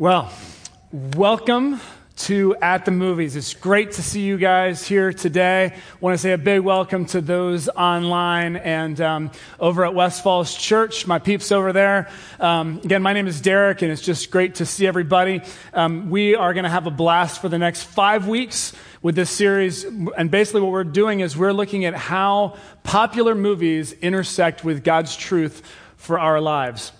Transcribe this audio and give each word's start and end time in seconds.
Well, 0.00 0.32
welcome 0.92 1.78
to 2.16 2.56
At 2.62 2.86
the 2.86 2.90
Movies. 2.90 3.36
It's 3.36 3.52
great 3.52 3.92
to 3.92 4.02
see 4.02 4.22
you 4.22 4.38
guys 4.38 4.88
here 4.88 5.12
today. 5.12 5.66
I 5.66 5.78
want 6.00 6.14
to 6.14 6.18
say 6.18 6.32
a 6.32 6.38
big 6.38 6.62
welcome 6.62 7.04
to 7.04 7.20
those 7.20 7.68
online 7.68 8.56
and 8.56 8.98
um, 9.02 9.30
over 9.58 9.84
at 9.84 9.94
West 9.94 10.24
Falls 10.24 10.54
Church, 10.54 11.06
my 11.06 11.18
peeps 11.18 11.52
over 11.52 11.74
there. 11.74 12.08
Um, 12.38 12.80
again, 12.82 13.02
my 13.02 13.12
name 13.12 13.26
is 13.26 13.42
Derek, 13.42 13.82
and 13.82 13.92
it's 13.92 14.00
just 14.00 14.30
great 14.30 14.54
to 14.54 14.64
see 14.64 14.86
everybody. 14.86 15.42
Um, 15.74 16.08
we 16.08 16.34
are 16.34 16.54
going 16.54 16.64
to 16.64 16.70
have 16.70 16.86
a 16.86 16.90
blast 16.90 17.42
for 17.42 17.50
the 17.50 17.58
next 17.58 17.82
five 17.82 18.26
weeks 18.26 18.72
with 19.02 19.16
this 19.16 19.28
series. 19.28 19.84
And 19.84 20.30
basically, 20.30 20.62
what 20.62 20.70
we're 20.70 20.84
doing 20.84 21.20
is 21.20 21.36
we're 21.36 21.52
looking 21.52 21.84
at 21.84 21.92
how 21.92 22.56
popular 22.84 23.34
movies 23.34 23.92
intersect 23.92 24.64
with 24.64 24.82
God's 24.82 25.14
truth 25.14 25.60
for 25.98 26.18
our 26.18 26.40
lives. 26.40 26.92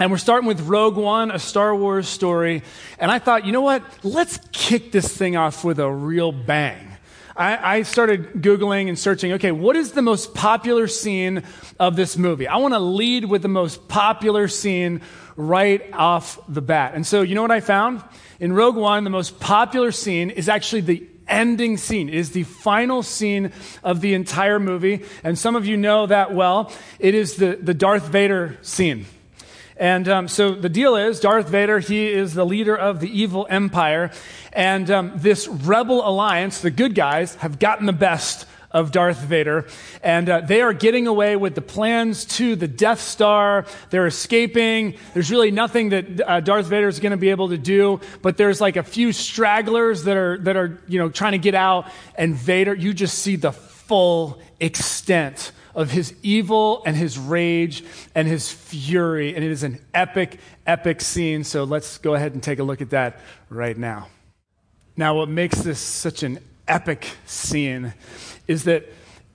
And 0.00 0.10
we're 0.10 0.16
starting 0.16 0.48
with 0.48 0.62
Rogue 0.62 0.96
One, 0.96 1.30
a 1.30 1.38
Star 1.38 1.76
Wars 1.76 2.08
story. 2.08 2.62
And 2.98 3.10
I 3.10 3.18
thought, 3.18 3.44
you 3.44 3.52
know 3.52 3.60
what? 3.60 3.84
Let's 4.02 4.40
kick 4.50 4.92
this 4.92 5.14
thing 5.14 5.36
off 5.36 5.62
with 5.62 5.78
a 5.78 5.92
real 5.92 6.32
bang. 6.32 6.96
I, 7.36 7.76
I, 7.76 7.82
started 7.82 8.32
Googling 8.42 8.88
and 8.88 8.98
searching, 8.98 9.32
okay, 9.34 9.52
what 9.52 9.76
is 9.76 9.92
the 9.92 10.00
most 10.00 10.32
popular 10.34 10.88
scene 10.88 11.42
of 11.78 11.96
this 11.96 12.16
movie? 12.16 12.48
I 12.48 12.56
want 12.56 12.72
to 12.72 12.80
lead 12.80 13.26
with 13.26 13.42
the 13.42 13.48
most 13.48 13.88
popular 13.88 14.48
scene 14.48 15.02
right 15.36 15.82
off 15.92 16.40
the 16.48 16.62
bat. 16.62 16.94
And 16.94 17.06
so, 17.06 17.20
you 17.20 17.34
know 17.34 17.42
what 17.42 17.50
I 17.50 17.60
found? 17.60 18.02
In 18.40 18.54
Rogue 18.54 18.76
One, 18.76 19.04
the 19.04 19.10
most 19.10 19.38
popular 19.38 19.92
scene 19.92 20.30
is 20.30 20.48
actually 20.48 20.80
the 20.80 21.06
ending 21.28 21.76
scene. 21.76 22.08
It 22.08 22.14
is 22.14 22.30
the 22.30 22.44
final 22.44 23.02
scene 23.02 23.52
of 23.84 24.00
the 24.00 24.14
entire 24.14 24.58
movie. 24.58 25.04
And 25.22 25.38
some 25.38 25.56
of 25.56 25.66
you 25.66 25.76
know 25.76 26.06
that 26.06 26.34
well. 26.34 26.72
It 26.98 27.14
is 27.14 27.36
the, 27.36 27.58
the 27.60 27.74
Darth 27.74 28.08
Vader 28.08 28.58
scene. 28.62 29.04
And 29.80 30.06
um, 30.10 30.28
so 30.28 30.54
the 30.54 30.68
deal 30.68 30.94
is 30.94 31.20
Darth 31.20 31.48
Vader, 31.48 31.78
he 31.78 32.06
is 32.06 32.34
the 32.34 32.44
leader 32.44 32.76
of 32.76 33.00
the 33.00 33.08
evil 33.08 33.46
empire. 33.48 34.10
And 34.52 34.90
um, 34.90 35.12
this 35.16 35.48
rebel 35.48 36.06
alliance, 36.06 36.60
the 36.60 36.70
good 36.70 36.94
guys, 36.94 37.34
have 37.36 37.58
gotten 37.58 37.86
the 37.86 37.94
best 37.94 38.46
of 38.70 38.92
Darth 38.92 39.20
Vader. 39.20 39.66
And 40.02 40.28
uh, 40.28 40.42
they 40.42 40.60
are 40.60 40.74
getting 40.74 41.06
away 41.06 41.34
with 41.34 41.54
the 41.54 41.62
plans 41.62 42.26
to 42.36 42.56
the 42.56 42.68
Death 42.68 43.00
Star. 43.00 43.64
They're 43.88 44.06
escaping. 44.06 44.96
There's 45.14 45.30
really 45.30 45.50
nothing 45.50 45.88
that 45.88 46.20
uh, 46.28 46.40
Darth 46.40 46.66
Vader 46.66 46.86
is 46.86 47.00
going 47.00 47.12
to 47.12 47.16
be 47.16 47.30
able 47.30 47.48
to 47.48 47.58
do. 47.58 48.00
But 48.20 48.36
there's 48.36 48.60
like 48.60 48.76
a 48.76 48.82
few 48.82 49.12
stragglers 49.12 50.04
that 50.04 50.18
are, 50.18 50.36
that 50.40 50.56
are, 50.56 50.78
you 50.88 50.98
know, 50.98 51.08
trying 51.08 51.32
to 51.32 51.38
get 51.38 51.54
out. 51.54 51.90
And 52.16 52.34
Vader, 52.34 52.74
you 52.74 52.92
just 52.92 53.20
see 53.20 53.36
the 53.36 53.52
full 53.52 54.42
extent 54.60 55.52
of 55.74 55.90
his 55.90 56.14
evil 56.22 56.82
and 56.84 56.96
his 56.96 57.18
rage 57.18 57.84
and 58.14 58.26
his 58.26 58.50
fury. 58.50 59.34
And 59.34 59.44
it 59.44 59.50
is 59.50 59.62
an 59.62 59.80
epic, 59.94 60.38
epic 60.66 61.00
scene. 61.00 61.44
So 61.44 61.64
let's 61.64 61.98
go 61.98 62.14
ahead 62.14 62.32
and 62.34 62.42
take 62.42 62.58
a 62.58 62.64
look 62.64 62.80
at 62.80 62.90
that 62.90 63.20
right 63.48 63.76
now. 63.76 64.08
Now, 64.96 65.14
what 65.14 65.28
makes 65.28 65.62
this 65.62 65.78
such 65.78 66.22
an 66.22 66.38
epic 66.68 67.08
scene 67.26 67.94
is 68.46 68.64
that 68.64 68.86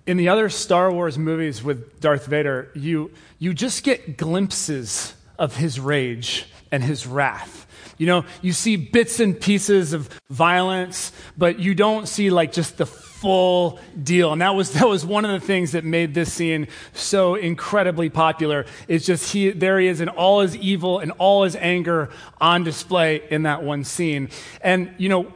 in 0.06 0.18
the 0.18 0.30
other 0.30 0.50
Star 0.50 0.92
Wars 0.92 1.18
movies 1.18 1.64
with 1.64 2.00
Darth 2.00 2.28
Vader, 2.28 2.72
you, 2.76 3.12
you 3.40 3.54
just 3.54 3.84
get 3.84 4.18
glimpses 4.18 5.16
of 5.40 5.56
his 5.56 5.80
rage 5.80 6.46
and 6.72 6.84
his 6.84 7.08
wrath. 7.08 7.66
You 7.98 8.08
know, 8.08 8.26
you 8.42 8.52
see 8.52 8.76
bits 8.76 9.20
and 9.20 9.40
pieces 9.40 9.94
of 9.94 10.10
violence, 10.30 11.12
but 11.38 11.60
you 11.60 11.74
don't 11.74 12.08
see 12.08 12.30
like 12.30 12.52
just 12.52 12.78
the 12.78 12.86
full 13.22 13.80
deal. 14.04 14.34
And 14.34 14.42
that 14.42 14.56
was, 14.56 14.72
that 14.74 14.88
was 14.88 15.06
one 15.06 15.26
of 15.26 15.32
the 15.32 15.46
things 15.46 15.72
that 15.72 15.84
made 15.84 16.14
this 16.14 16.34
scene 16.34 16.68
so 16.94 17.36
incredibly 17.36 18.10
popular. 18.10 18.66
It's 18.88 19.06
just 19.06 19.32
he, 19.32 19.52
there 19.52 19.80
he 19.80 19.88
is 19.88 20.02
in 20.02 20.10
all 20.10 20.42
his 20.42 20.56
evil 20.58 21.00
and 21.00 21.12
all 21.18 21.44
his 21.44 21.56
anger 21.56 22.10
on 22.42 22.64
display 22.64 23.24
in 23.30 23.44
that 23.44 23.64
one 23.64 23.84
scene. 23.84 24.30
And, 24.62 24.94
you 24.98 25.10
know, 25.10 25.32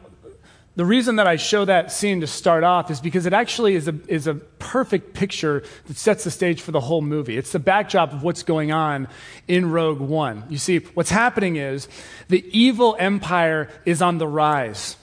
the 0.75 0.85
reason 0.85 1.17
that 1.17 1.27
I 1.27 1.35
show 1.35 1.65
that 1.65 1.91
scene 1.91 2.21
to 2.21 2.27
start 2.27 2.63
off 2.63 2.91
is 2.91 3.01
because 3.01 3.25
it 3.25 3.33
actually 3.33 3.75
is 3.75 3.87
a, 3.87 3.95
is 4.07 4.27
a 4.27 4.35
perfect 4.35 5.13
picture 5.13 5.63
that 5.87 5.97
sets 5.97 6.23
the 6.23 6.31
stage 6.31 6.61
for 6.61 6.71
the 6.71 6.79
whole 6.79 7.01
movie. 7.01 7.37
It's 7.37 7.51
the 7.51 7.59
backdrop 7.59 8.13
of 8.13 8.23
what's 8.23 8.43
going 8.43 8.71
on 8.71 9.07
in 9.47 9.71
Rogue 9.71 9.99
One. 9.99 10.43
You 10.49 10.57
see, 10.57 10.79
what's 10.93 11.09
happening 11.09 11.55
is 11.55 11.87
the 12.27 12.45
evil 12.57 12.95
empire 12.99 13.69
is 13.85 14.01
on 14.01 14.19
the 14.19 14.27
rise. 14.27 14.95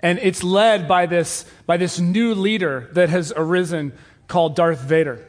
And 0.00 0.18
it's 0.20 0.44
led 0.44 0.86
by 0.86 1.06
this, 1.06 1.44
by 1.66 1.76
this 1.76 1.98
new 1.98 2.34
leader 2.34 2.88
that 2.92 3.08
has 3.08 3.32
arisen 3.36 3.92
called 4.28 4.54
Darth 4.54 4.80
Vader. 4.80 5.24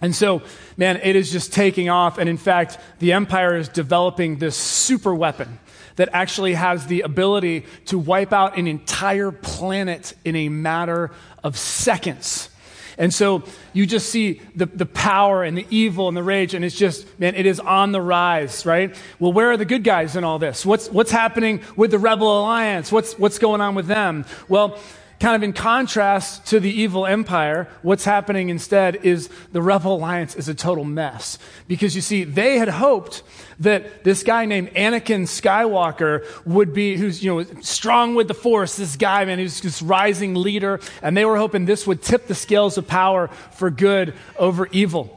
And 0.00 0.14
so, 0.14 0.42
man, 0.76 1.00
it 1.02 1.16
is 1.16 1.32
just 1.32 1.52
taking 1.52 1.88
off. 1.88 2.18
And 2.18 2.28
in 2.28 2.36
fact, 2.36 2.78
the 3.00 3.12
Empire 3.12 3.56
is 3.56 3.68
developing 3.68 4.38
this 4.38 4.56
super 4.56 5.14
weapon 5.14 5.58
that 5.96 6.08
actually 6.12 6.54
has 6.54 6.86
the 6.86 7.00
ability 7.00 7.66
to 7.86 7.98
wipe 7.98 8.32
out 8.32 8.56
an 8.56 8.68
entire 8.68 9.32
planet 9.32 10.14
in 10.24 10.36
a 10.36 10.48
matter 10.48 11.10
of 11.42 11.58
seconds. 11.58 12.50
And 12.98 13.14
so 13.14 13.44
you 13.72 13.86
just 13.86 14.10
see 14.10 14.42
the, 14.56 14.66
the 14.66 14.84
power 14.84 15.44
and 15.44 15.56
the 15.56 15.66
evil 15.70 16.08
and 16.08 16.16
the 16.16 16.22
rage, 16.22 16.52
and 16.52 16.64
it's 16.64 16.74
just, 16.74 17.06
man, 17.20 17.36
it 17.36 17.46
is 17.46 17.60
on 17.60 17.92
the 17.92 18.00
rise, 18.00 18.66
right? 18.66 18.94
Well, 19.20 19.32
where 19.32 19.52
are 19.52 19.56
the 19.56 19.64
good 19.64 19.84
guys 19.84 20.16
in 20.16 20.24
all 20.24 20.40
this? 20.40 20.66
What's, 20.66 20.90
what's 20.90 21.12
happening 21.12 21.62
with 21.76 21.92
the 21.92 21.98
Rebel 21.98 22.40
Alliance? 22.40 22.90
What's, 22.90 23.16
what's 23.16 23.38
going 23.38 23.60
on 23.60 23.76
with 23.76 23.86
them? 23.86 24.24
Well, 24.48 24.78
kind 25.20 25.34
of 25.34 25.42
in 25.42 25.52
contrast 25.52 26.46
to 26.46 26.60
the 26.60 26.70
evil 26.70 27.06
empire, 27.06 27.68
what's 27.82 28.04
happening 28.04 28.50
instead 28.50 28.96
is 28.96 29.28
the 29.52 29.60
Rebel 29.60 29.96
Alliance 29.96 30.36
is 30.36 30.48
a 30.48 30.54
total 30.54 30.84
mess. 30.84 31.38
Because 31.66 31.96
you 31.96 32.02
see, 32.02 32.24
they 32.24 32.58
had 32.58 32.68
hoped 32.68 33.22
that 33.58 34.04
this 34.04 34.22
guy 34.22 34.44
named 34.44 34.70
Anakin 34.74 35.22
Skywalker 35.22 36.24
would 36.46 36.72
be, 36.72 36.96
who's, 36.96 37.22
you 37.24 37.34
know, 37.34 37.44
strong 37.62 38.14
with 38.14 38.28
the 38.28 38.34
force, 38.34 38.76
this 38.76 38.94
guy, 38.94 39.24
man, 39.24 39.38
who's 39.38 39.60
this 39.60 39.82
rising 39.82 40.34
leader, 40.34 40.78
and 41.02 41.16
they 41.16 41.24
were 41.24 41.36
hoping 41.36 41.64
this 41.64 41.86
would 41.86 42.02
tip 42.02 42.28
the 42.28 42.34
scales 42.34 42.78
of 42.78 42.86
power 42.86 43.28
for 43.52 43.70
good 43.70 44.14
over 44.38 44.68
evil. 44.68 45.14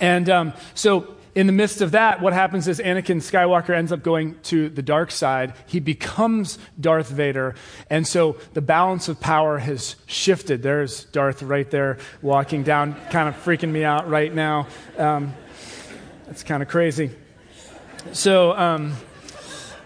And 0.00 0.30
um, 0.30 0.52
so 0.74 1.17
in 1.38 1.46
the 1.46 1.52
midst 1.52 1.82
of 1.82 1.92
that, 1.92 2.20
what 2.20 2.32
happens 2.32 2.66
is 2.66 2.80
Anakin 2.80 3.18
Skywalker 3.18 3.70
ends 3.70 3.92
up 3.92 4.02
going 4.02 4.34
to 4.42 4.68
the 4.68 4.82
dark 4.82 5.12
side. 5.12 5.54
He 5.66 5.78
becomes 5.78 6.58
Darth 6.80 7.10
Vader. 7.10 7.54
And 7.88 8.04
so 8.04 8.38
the 8.54 8.60
balance 8.60 9.06
of 9.06 9.20
power 9.20 9.58
has 9.58 9.94
shifted. 10.06 10.64
There's 10.64 11.04
Darth 11.04 11.44
right 11.44 11.70
there 11.70 11.98
walking 12.22 12.64
down, 12.64 12.96
kind 13.10 13.28
of 13.28 13.36
freaking 13.36 13.70
me 13.70 13.84
out 13.84 14.08
right 14.08 14.34
now. 14.34 14.66
Um, 14.96 15.32
kind 16.44 16.60
of 16.60 16.68
crazy. 16.68 17.12
So, 18.10 18.56
um, 18.56 18.94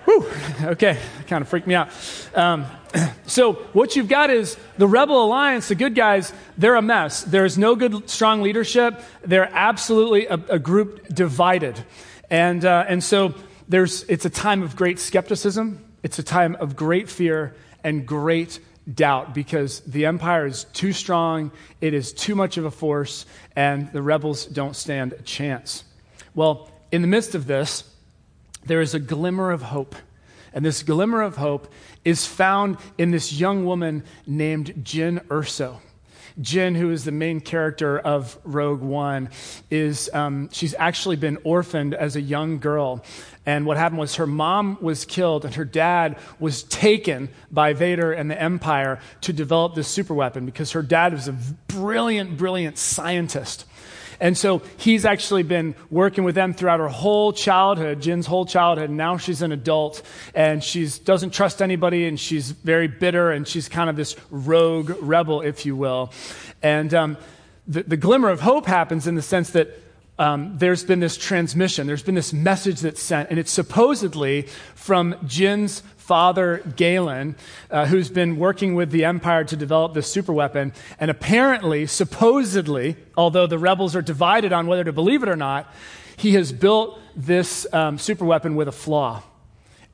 whew, 0.07 0.27
okay, 0.63 0.97
kind 1.27 1.43
of 1.43 1.49
freaked 1.51 1.67
me 1.67 1.75
out. 1.75 1.91
Um, 2.35 2.65
so 3.27 3.55
what 3.73 3.97
you've 3.97 4.09
got 4.09 4.31
is 4.31 4.57
the 4.79 4.87
rebel 4.87 5.25
alliance 5.25 5.69
the 5.69 5.75
good 5.75 5.95
guys 5.95 6.33
they're 6.59 6.77
a 6.77 6.83
mess. 6.83 7.23
There's 7.23 7.57
no 7.57 7.75
good 7.75 8.09
strong 8.11 8.43
leadership. 8.43 9.01
They're 9.25 9.51
absolutely 9.53 10.27
a, 10.27 10.35
a 10.35 10.59
group 10.59 11.09
divided. 11.09 11.83
And, 12.31 12.65
uh, 12.65 12.85
and 12.87 13.03
so 13.03 13.35
there's, 13.69 14.05
it's 14.05 14.25
a 14.25 14.31
time 14.31 14.63
of 14.63 14.77
great 14.77 14.99
skepticism 14.99 15.85
it's 16.03 16.19
a 16.19 16.23
time 16.23 16.57
of 16.57 16.75
great 16.75 17.09
fear 17.09 17.55
and 17.85 18.07
great 18.07 18.59
doubt 18.93 19.35
because 19.35 19.81
the 19.81 20.07
empire 20.07 20.47
is 20.47 20.65
too 20.65 20.93
strong 20.93 21.53
it 21.81 21.95
is 21.95 22.13
too 22.13 22.35
much 22.35 22.57
of 22.57 22.65
a 22.65 22.71
force 22.71 23.25
and 23.55 23.93
the 23.93 24.03
rebels 24.03 24.47
don't 24.47 24.75
stand 24.75 25.13
a 25.13 25.23
chance. 25.23 25.85
Well 26.35 26.71
in 26.91 27.03
the 27.03 27.09
midst 27.09 27.35
of 27.35 27.47
this 27.47 27.85
there 28.65 28.81
is 28.81 28.95
a 28.95 28.99
glimmer 28.99 29.51
of 29.51 29.63
hope 29.63 29.95
and 30.53 30.65
this 30.65 30.83
glimmer 30.83 31.23
of 31.23 31.37
hope 31.37 31.73
is 32.05 32.27
found 32.27 32.77
in 32.99 33.11
this 33.11 33.33
young 33.33 33.65
woman 33.65 34.05
named 34.27 34.75
Jyn 34.85 35.25
Erso. 35.27 35.79
Jyn, 36.41 36.77
who 36.77 36.91
is 36.91 37.05
the 37.05 37.13
main 37.13 37.41
character 37.41 37.99
of 37.99 38.39
Rogue 38.45 38.81
One, 38.81 39.29
is 39.71 40.09
um, 40.15 40.49
she's 40.51 40.75
actually 40.79 41.17
been 41.17 41.39
orphaned 41.45 41.95
as 41.95 42.17
a 42.17 42.21
young 42.21 42.59
girl. 42.59 43.05
And 43.45 43.67
what 43.67 43.77
happened 43.77 44.01
was 44.01 44.17
her 44.17 44.27
mom 44.27 44.79
was 44.81 45.05
killed, 45.05 45.45
and 45.45 45.55
her 45.57 45.65
dad 45.65 46.17
was 46.39 46.63
taken 46.63 47.29
by 47.51 47.73
Vader 47.73 48.13
and 48.13 48.31
the 48.31 48.41
Empire 48.41 49.01
to 49.23 49.33
develop 49.33 49.75
this 49.75 49.89
super 49.89 50.15
weapon 50.15 50.47
because 50.47 50.73
her 50.73 50.83
dad 50.83 51.13
was 51.13 51.29
a 51.29 51.37
brilliant, 51.69 52.37
brilliant 52.37 52.79
scientist. 52.79 53.67
And 54.23 54.39
so 54.39 54.63
he's 54.77 55.05
actually 55.05 55.43
been 55.43 55.75
working 55.91 56.23
with 56.23 56.37
them 56.37 56.55
throughout 56.55 56.79
her 56.79 56.89
whole 56.89 57.33
childhood, 57.33 58.01
Jyn's 58.01 58.25
whole 58.25 58.47
childhood. 58.47 58.89
And 58.89 58.97
now 58.97 59.17
she's 59.17 59.43
an 59.43 59.51
adult 59.51 60.01
and 60.33 60.63
she 60.63 60.87
doesn't 61.05 61.31
trust 61.31 61.61
anybody 61.61 62.07
and 62.07 62.19
she's 62.19 62.53
very 62.53 62.87
bitter 62.87 63.33
and 63.33 63.49
she's 63.49 63.69
kind 63.69 63.91
of 63.91 63.97
this 63.97 64.15
rogue 64.31 64.97
rebel, 65.01 65.41
if 65.41 65.67
you 65.67 65.75
will. 65.75 66.13
And 66.63 66.95
um, 66.95 67.17
the, 67.67 67.83
the 67.83 67.97
glimmer 67.97 68.31
of 68.31 68.41
hope 68.41 68.67
happens 68.67 69.09
in 69.09 69.17
the 69.17 69.23
sense 69.23 69.51
that 69.51 69.77
um, 70.21 70.57
there's 70.57 70.85
been 70.85 71.01
this 71.01 71.17
transmission, 71.17 71.89
there's 71.89 72.05
been 72.05 72.15
this 72.15 72.33
message 72.33 72.81
that's 72.81 73.03
sent, 73.03 73.29
and 73.31 73.41
it's 73.41 73.51
supposedly 73.51 74.43
from 74.77 75.17
Jyn's 75.27 75.83
father 76.13 76.63
Galen, 76.77 77.37
uh, 77.71 77.87
who's 77.87 78.11
been 78.11 78.37
working 78.37 78.75
with 78.75 78.91
the 78.91 79.07
Empire 79.07 79.45
to 79.45 79.57
develop 79.57 79.95
this 79.95 80.15
superweapon. 80.15 80.75
And 81.01 81.11
apparently, 81.11 81.87
supposedly, 81.87 82.97
although 83.17 83.47
the 83.47 83.59
rebels 83.59 83.97
are 83.97 84.03
divided 84.03 84.53
on 84.53 84.67
whether 84.67 84.85
to 84.85 84.93
believe 84.93 85.23
it 85.23 85.31
or 85.31 85.37
not, 85.37 85.73
he 86.19 86.35
has 86.35 86.53
built 86.53 87.01
this 87.17 87.67
um, 87.73 87.97
superweapon 87.97 88.57
with 88.57 88.69
a 88.69 88.73
flaw. 88.73 89.23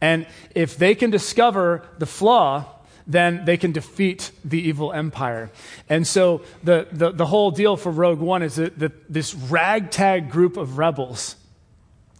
And 0.00 0.26
if 0.56 0.76
they 0.76 0.96
can 0.96 1.10
discover 1.10 1.86
the 1.98 2.06
flaw, 2.06 2.66
then 3.06 3.44
they 3.44 3.56
can 3.56 3.70
defeat 3.70 4.32
the 4.44 4.58
evil 4.58 4.92
empire. 4.92 5.52
And 5.88 6.04
so 6.04 6.42
the, 6.64 6.88
the, 6.90 7.12
the 7.12 7.26
whole 7.26 7.52
deal 7.52 7.76
for 7.76 7.92
Rogue 7.92 8.18
One 8.18 8.42
is 8.42 8.56
that, 8.56 8.76
that 8.80 9.12
this 9.12 9.36
ragtag 9.36 10.32
group 10.32 10.56
of 10.56 10.78
rebels 10.78 11.36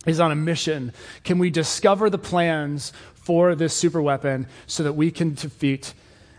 is 0.06 0.20
on 0.20 0.30
a 0.30 0.36
mission. 0.36 0.92
Can 1.24 1.40
we 1.40 1.50
discover 1.50 2.08
the 2.08 2.18
plans 2.18 2.92
for 3.28 3.54
this 3.54 3.74
super 3.74 4.00
weapon 4.00 4.46
so 4.66 4.82
that 4.84 4.94
we 4.94 5.10
can 5.10 5.34
defeat 5.34 5.92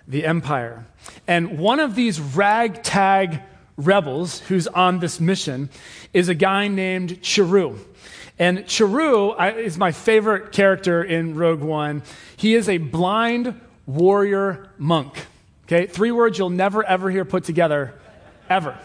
the 0.07 0.25
empire? 0.25 0.87
And 1.27 1.59
one 1.59 1.79
of 1.79 1.93
these 1.93 2.19
ragtag 2.19 3.43
rebels 3.77 4.39
who's 4.39 4.65
on 4.65 4.97
this 4.97 5.19
mission 5.19 5.69
is 6.13 6.29
a 6.29 6.33
guy 6.33 6.67
named 6.67 7.21
Chirrut. 7.21 7.77
And 8.39 8.65
Chirrut 8.65 9.57
is 9.57 9.77
my 9.77 9.91
favorite 9.91 10.51
character 10.51 11.03
in 11.03 11.35
Rogue 11.35 11.61
One. 11.61 12.01
He 12.35 12.55
is 12.55 12.67
a 12.67 12.79
blind 12.79 13.61
warrior 13.85 14.71
monk. 14.79 15.27
Okay, 15.65 15.85
three 15.85 16.11
words 16.11 16.39
you'll 16.39 16.49
never 16.49 16.83
ever 16.83 17.11
hear 17.11 17.23
put 17.23 17.43
together, 17.43 17.93
ever. 18.49 18.75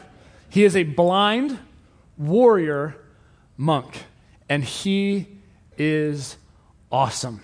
He 0.50 0.64
is 0.64 0.76
a 0.76 0.82
blind 0.82 1.58
warrior 2.18 2.96
monk, 3.56 4.04
and 4.46 4.62
he 4.62 5.26
is 5.78 6.36
awesome. 6.92 7.40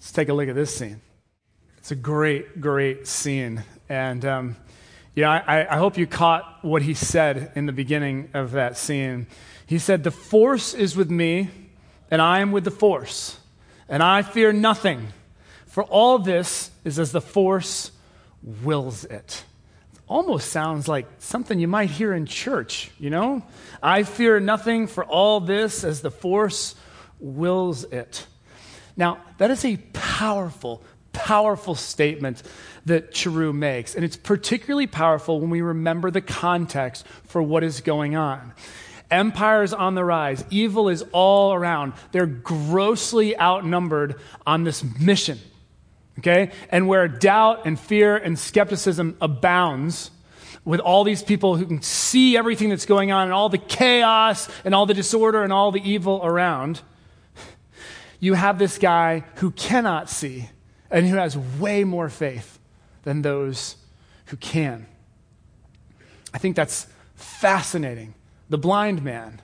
Let's 0.00 0.12
take 0.12 0.30
a 0.30 0.32
look 0.32 0.48
at 0.48 0.54
this 0.54 0.74
scene. 0.74 1.02
It's 1.76 1.90
a 1.90 1.94
great, 1.94 2.58
great 2.58 3.06
scene. 3.06 3.64
And, 3.86 4.24
um, 4.24 4.56
you 5.14 5.24
know, 5.24 5.28
I, 5.28 5.66
I 5.70 5.76
hope 5.76 5.98
you 5.98 6.06
caught 6.06 6.60
what 6.62 6.80
he 6.80 6.94
said 6.94 7.52
in 7.54 7.66
the 7.66 7.72
beginning 7.72 8.30
of 8.32 8.52
that 8.52 8.78
scene. 8.78 9.26
He 9.66 9.78
said, 9.78 10.02
The 10.02 10.10
force 10.10 10.72
is 10.72 10.96
with 10.96 11.10
me, 11.10 11.50
and 12.10 12.22
I 12.22 12.40
am 12.40 12.50
with 12.50 12.64
the 12.64 12.70
force, 12.70 13.38
and 13.90 14.02
I 14.02 14.22
fear 14.22 14.54
nothing. 14.54 15.08
For 15.66 15.84
all 15.84 16.18
this 16.18 16.70
is 16.82 16.98
as 16.98 17.12
the 17.12 17.20
force 17.20 17.90
wills 18.42 19.04
it. 19.04 19.12
it. 19.12 19.44
Almost 20.08 20.48
sounds 20.48 20.88
like 20.88 21.06
something 21.18 21.60
you 21.60 21.68
might 21.68 21.90
hear 21.90 22.14
in 22.14 22.24
church, 22.24 22.90
you 22.98 23.10
know? 23.10 23.42
I 23.82 24.04
fear 24.04 24.40
nothing 24.40 24.86
for 24.86 25.04
all 25.04 25.40
this 25.40 25.84
as 25.84 26.00
the 26.00 26.10
force 26.10 26.74
wills 27.18 27.84
it. 27.84 28.26
Now, 29.00 29.18
that 29.38 29.50
is 29.50 29.64
a 29.64 29.78
powerful, 29.94 30.82
powerful 31.12 31.74
statement 31.74 32.42
that 32.84 33.12
Chirrut 33.12 33.54
makes. 33.54 33.96
And 33.96 34.04
it's 34.04 34.16
particularly 34.16 34.86
powerful 34.86 35.40
when 35.40 35.50
we 35.50 35.62
remember 35.62 36.10
the 36.10 36.20
context 36.20 37.06
for 37.24 37.42
what 37.42 37.64
is 37.64 37.80
going 37.80 38.14
on. 38.14 38.52
Empires 39.10 39.72
on 39.72 39.96
the 39.96 40.04
rise. 40.04 40.44
Evil 40.50 40.88
is 40.88 41.02
all 41.10 41.52
around. 41.52 41.94
They're 42.12 42.26
grossly 42.26 43.36
outnumbered 43.36 44.20
on 44.46 44.62
this 44.62 44.84
mission 44.84 45.40
okay? 46.18 46.50
And 46.68 46.86
where 46.86 47.08
doubt 47.08 47.62
and 47.64 47.80
fear 47.80 48.14
and 48.16 48.38
skepticism 48.38 49.16
abounds, 49.22 50.10
with 50.64 50.80
all 50.80 51.04
these 51.04 51.22
people 51.22 51.56
who 51.56 51.64
can 51.64 51.80
see 51.80 52.36
everything 52.36 52.68
that's 52.68 52.84
going 52.84 53.10
on 53.10 53.24
and 53.24 53.32
all 53.32 53.48
the 53.48 53.56
chaos 53.56 54.48
and 54.64 54.74
all 54.74 54.84
the 54.84 54.92
disorder 54.92 55.42
and 55.42 55.52
all 55.52 55.72
the 55.72 55.80
evil 55.82 56.20
around, 56.22 56.82
you 58.20 58.34
have 58.34 58.58
this 58.58 58.78
guy 58.78 59.24
who 59.36 59.50
cannot 59.50 60.08
see 60.08 60.50
and 60.90 61.06
who 61.06 61.16
has 61.16 61.36
way 61.36 61.84
more 61.84 62.08
faith 62.08 62.58
than 63.02 63.22
those 63.22 63.76
who 64.26 64.36
can. 64.36 64.86
I 66.32 66.38
think 66.38 66.54
that's 66.54 66.86
fascinating. 67.16 68.14
The 68.48 68.58
blind 68.58 69.02
man 69.02 69.40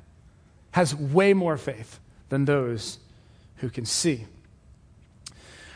has 0.73 0.95
way 0.95 1.33
more 1.33 1.57
faith 1.57 1.99
than 2.29 2.45
those 2.45 2.99
who 3.57 3.71
can 3.71 3.87
see. 3.87 4.27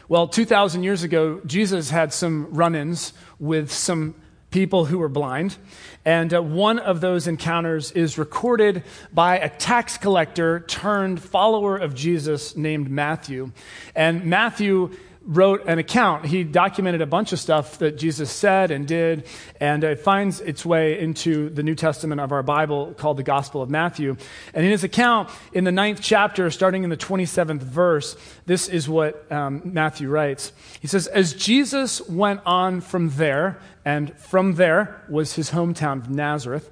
Well, 0.08 0.28
2,000 0.28 0.82
years 0.82 1.02
ago, 1.02 1.40
Jesus 1.46 1.90
had 1.90 2.12
some 2.12 2.52
run 2.52 2.74
ins 2.74 3.12
with 3.38 3.72
some 3.72 4.14
people 4.50 4.84
who 4.84 4.98
were 4.98 5.08
blind. 5.08 5.56
And 6.04 6.32
uh, 6.32 6.42
one 6.42 6.78
of 6.78 7.00
those 7.00 7.26
encounters 7.26 7.92
is 7.92 8.18
recorded 8.18 8.82
by 9.12 9.38
a 9.38 9.48
tax 9.48 9.98
collector 9.98 10.60
turned 10.60 11.22
follower 11.22 11.76
of 11.76 11.94
Jesus 11.94 12.56
named 12.56 12.90
Matthew. 12.90 13.52
And 13.94 14.24
Matthew 14.24 14.90
wrote 15.22 15.66
an 15.66 15.78
account. 15.78 16.24
He 16.24 16.44
documented 16.44 17.02
a 17.02 17.06
bunch 17.06 17.32
of 17.32 17.38
stuff 17.38 17.78
that 17.78 17.98
Jesus 17.98 18.30
said 18.30 18.70
and 18.70 18.86
did, 18.86 19.26
and 19.60 19.84
it 19.84 20.00
finds 20.00 20.40
its 20.40 20.64
way 20.64 20.98
into 20.98 21.50
the 21.50 21.62
New 21.62 21.74
Testament 21.74 22.20
of 22.20 22.32
our 22.32 22.42
Bible 22.42 22.94
called 22.94 23.18
the 23.18 23.22
Gospel 23.22 23.60
of 23.60 23.68
Matthew. 23.68 24.16
And 24.54 24.64
in 24.64 24.70
his 24.70 24.82
account, 24.82 25.28
in 25.52 25.64
the 25.64 25.72
ninth 25.72 26.00
chapter, 26.02 26.50
starting 26.50 26.84
in 26.84 26.90
the 26.90 26.96
27th 26.96 27.60
verse, 27.60 28.16
this 28.46 28.68
is 28.68 28.88
what 28.88 29.30
um, 29.30 29.60
Matthew 29.64 30.08
writes. 30.08 30.52
He 30.80 30.86
says, 30.86 31.06
As 31.06 31.34
Jesus 31.34 32.00
went 32.08 32.40
on 32.46 32.80
from 32.80 33.10
there, 33.10 33.60
and 33.84 34.16
from 34.18 34.54
there 34.54 35.04
was 35.08 35.34
his 35.34 35.50
hometown 35.50 35.98
of 35.98 36.10
Nazareth, 36.10 36.70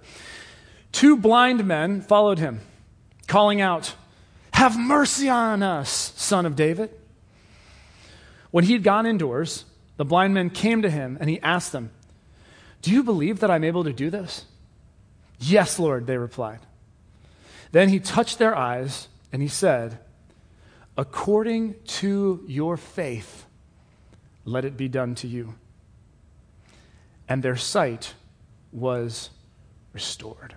two 0.91 1.17
blind 1.17 1.65
men 1.67 2.01
followed 2.01 2.39
him, 2.39 2.61
calling 3.27 3.61
out, 3.61 3.95
Have 4.55 4.79
mercy 4.79 5.29
on 5.29 5.63
us, 5.63 6.15
son 6.17 6.47
of 6.47 6.57
David. 6.57 6.98
When 8.59 8.65
he 8.65 8.73
had 8.73 8.83
gone 8.83 9.07
indoors, 9.07 9.67
the 9.99 10.05
blind 10.05 10.35
men 10.35 10.51
came 10.51 10.83
to 10.83 10.91
him 10.91 11.17
and 11.21 11.31
he 11.31 11.41
asked 11.43 11.71
them, 11.71 11.93
Do 12.83 12.91
you 12.91 13.05
believe 13.05 13.39
that 13.39 13.53
I'm 13.53 13.63
able 13.63 13.85
to 13.85 13.93
do 13.93 14.11
this? 14.11 14.47
Yes, 15.39 15.79
Lord, 15.79 16.09
they 16.09 16.17
replied. 16.19 16.59
Then 17.71 17.89
he 17.89 18.01
touched 18.01 18.41
their 18.41 18.57
eyes 18.57 19.07
and 19.33 19.41
he 19.43 19.47
said, 19.47 20.01
According 20.97 21.77
to 22.01 22.45
your 22.49 22.77
faith, 22.77 23.47
let 24.45 24.65
it 24.65 24.77
be 24.77 24.89
done 24.89 25.15
to 25.15 25.29
you. 25.29 25.55
And 27.29 27.45
their 27.45 27.55
sight 27.55 28.15
was 28.73 29.31
restored. 29.93 30.57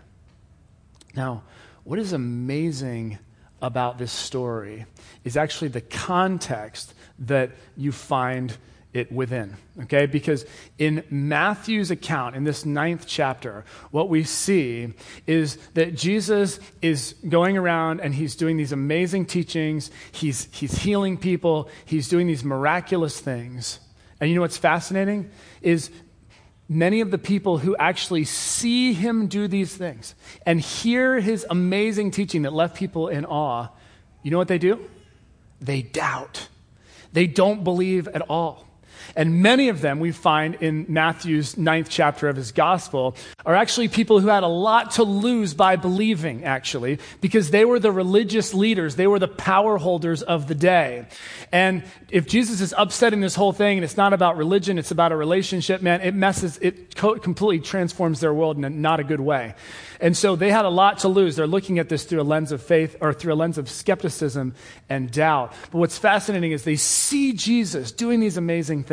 Now, 1.13 1.43
what 1.83 1.99
is 1.99 2.13
amazing 2.13 3.19
about 3.61 3.97
this 3.97 4.11
story 4.11 4.85
is 5.23 5.37
actually 5.37 5.69
the 5.69 5.81
context 5.81 6.93
that 7.19 7.51
you 7.77 7.91
find 7.91 8.57
it 8.93 9.11
within. 9.11 9.55
Okay? 9.83 10.05
Because 10.05 10.45
in 10.77 11.03
Matthew's 11.09 11.91
account, 11.91 12.35
in 12.35 12.43
this 12.43 12.65
ninth 12.65 13.05
chapter, 13.07 13.63
what 13.91 14.09
we 14.09 14.23
see 14.23 14.93
is 15.27 15.57
that 15.75 15.95
Jesus 15.95 16.59
is 16.81 17.15
going 17.27 17.57
around 17.57 18.01
and 18.01 18.13
he's 18.13 18.35
doing 18.35 18.57
these 18.57 18.71
amazing 18.71 19.25
teachings. 19.25 19.91
He's, 20.11 20.49
he's 20.51 20.77
healing 20.79 21.17
people. 21.17 21.69
He's 21.85 22.09
doing 22.09 22.27
these 22.27 22.43
miraculous 22.43 23.19
things. 23.19 23.79
And 24.19 24.29
you 24.29 24.35
know 24.35 24.41
what's 24.41 24.57
fascinating? 24.57 25.31
Is 25.61 25.89
many 26.71 27.01
of 27.01 27.11
the 27.11 27.17
people 27.17 27.57
who 27.57 27.75
actually 27.75 28.23
see 28.23 28.93
him 28.93 29.27
do 29.27 29.45
these 29.45 29.75
things 29.75 30.15
and 30.45 30.61
hear 30.61 31.19
his 31.19 31.45
amazing 31.49 32.11
teaching 32.11 32.43
that 32.43 32.53
left 32.53 32.77
people 32.77 33.09
in 33.09 33.25
awe, 33.25 33.67
you 34.23 34.31
know 34.31 34.37
what 34.37 34.47
they 34.47 34.57
do? 34.57 34.79
They 35.59 35.81
doubt. 35.81 36.47
They 37.11 37.27
don't 37.27 37.65
believe 37.65 38.07
at 38.07 38.21
all. 38.21 38.65
And 39.15 39.41
many 39.41 39.69
of 39.69 39.81
them 39.81 39.99
we 39.99 40.11
find 40.11 40.55
in 40.55 40.85
Matthew's 40.87 41.57
ninth 41.57 41.89
chapter 41.89 42.27
of 42.27 42.35
his 42.35 42.51
gospel 42.51 43.15
are 43.45 43.55
actually 43.55 43.87
people 43.87 44.19
who 44.19 44.27
had 44.27 44.43
a 44.43 44.47
lot 44.47 44.91
to 44.91 45.03
lose 45.03 45.53
by 45.53 45.75
believing, 45.75 46.43
actually, 46.43 46.99
because 47.19 47.51
they 47.51 47.65
were 47.65 47.79
the 47.79 47.91
religious 47.91 48.53
leaders. 48.53 48.95
They 48.95 49.07
were 49.07 49.19
the 49.19 49.27
power 49.27 49.77
holders 49.77 50.21
of 50.21 50.47
the 50.47 50.55
day. 50.55 51.05
And 51.51 51.83
if 52.09 52.27
Jesus 52.27 52.61
is 52.61 52.73
upsetting 52.77 53.21
this 53.21 53.35
whole 53.35 53.53
thing 53.53 53.77
and 53.77 53.85
it's 53.85 53.97
not 53.97 54.13
about 54.13 54.37
religion, 54.37 54.77
it's 54.77 54.91
about 54.91 55.11
a 55.11 55.15
relationship, 55.15 55.81
man, 55.81 56.01
it 56.01 56.13
messes, 56.13 56.57
it 56.61 56.95
co- 56.95 57.19
completely 57.19 57.59
transforms 57.65 58.19
their 58.19 58.33
world 58.33 58.57
in 58.57 58.63
a, 58.63 58.69
not 58.69 58.99
a 58.99 59.03
good 59.03 59.19
way. 59.19 59.55
And 59.99 60.17
so 60.17 60.35
they 60.35 60.51
had 60.51 60.65
a 60.65 60.69
lot 60.69 60.99
to 60.99 61.07
lose. 61.07 61.35
They're 61.35 61.45
looking 61.47 61.77
at 61.77 61.87
this 61.87 62.05
through 62.05 62.21
a 62.21 62.23
lens 62.23 62.51
of 62.51 62.61
faith 62.61 62.95
or 63.01 63.13
through 63.13 63.33
a 63.33 63.35
lens 63.35 63.57
of 63.57 63.69
skepticism 63.69 64.55
and 64.89 65.11
doubt. 65.11 65.53
But 65.71 65.77
what's 65.77 65.97
fascinating 65.97 66.51
is 66.51 66.63
they 66.63 66.75
see 66.75 67.33
Jesus 67.33 67.91
doing 67.91 68.19
these 68.19 68.35
amazing 68.35 68.83
things. 68.83 68.90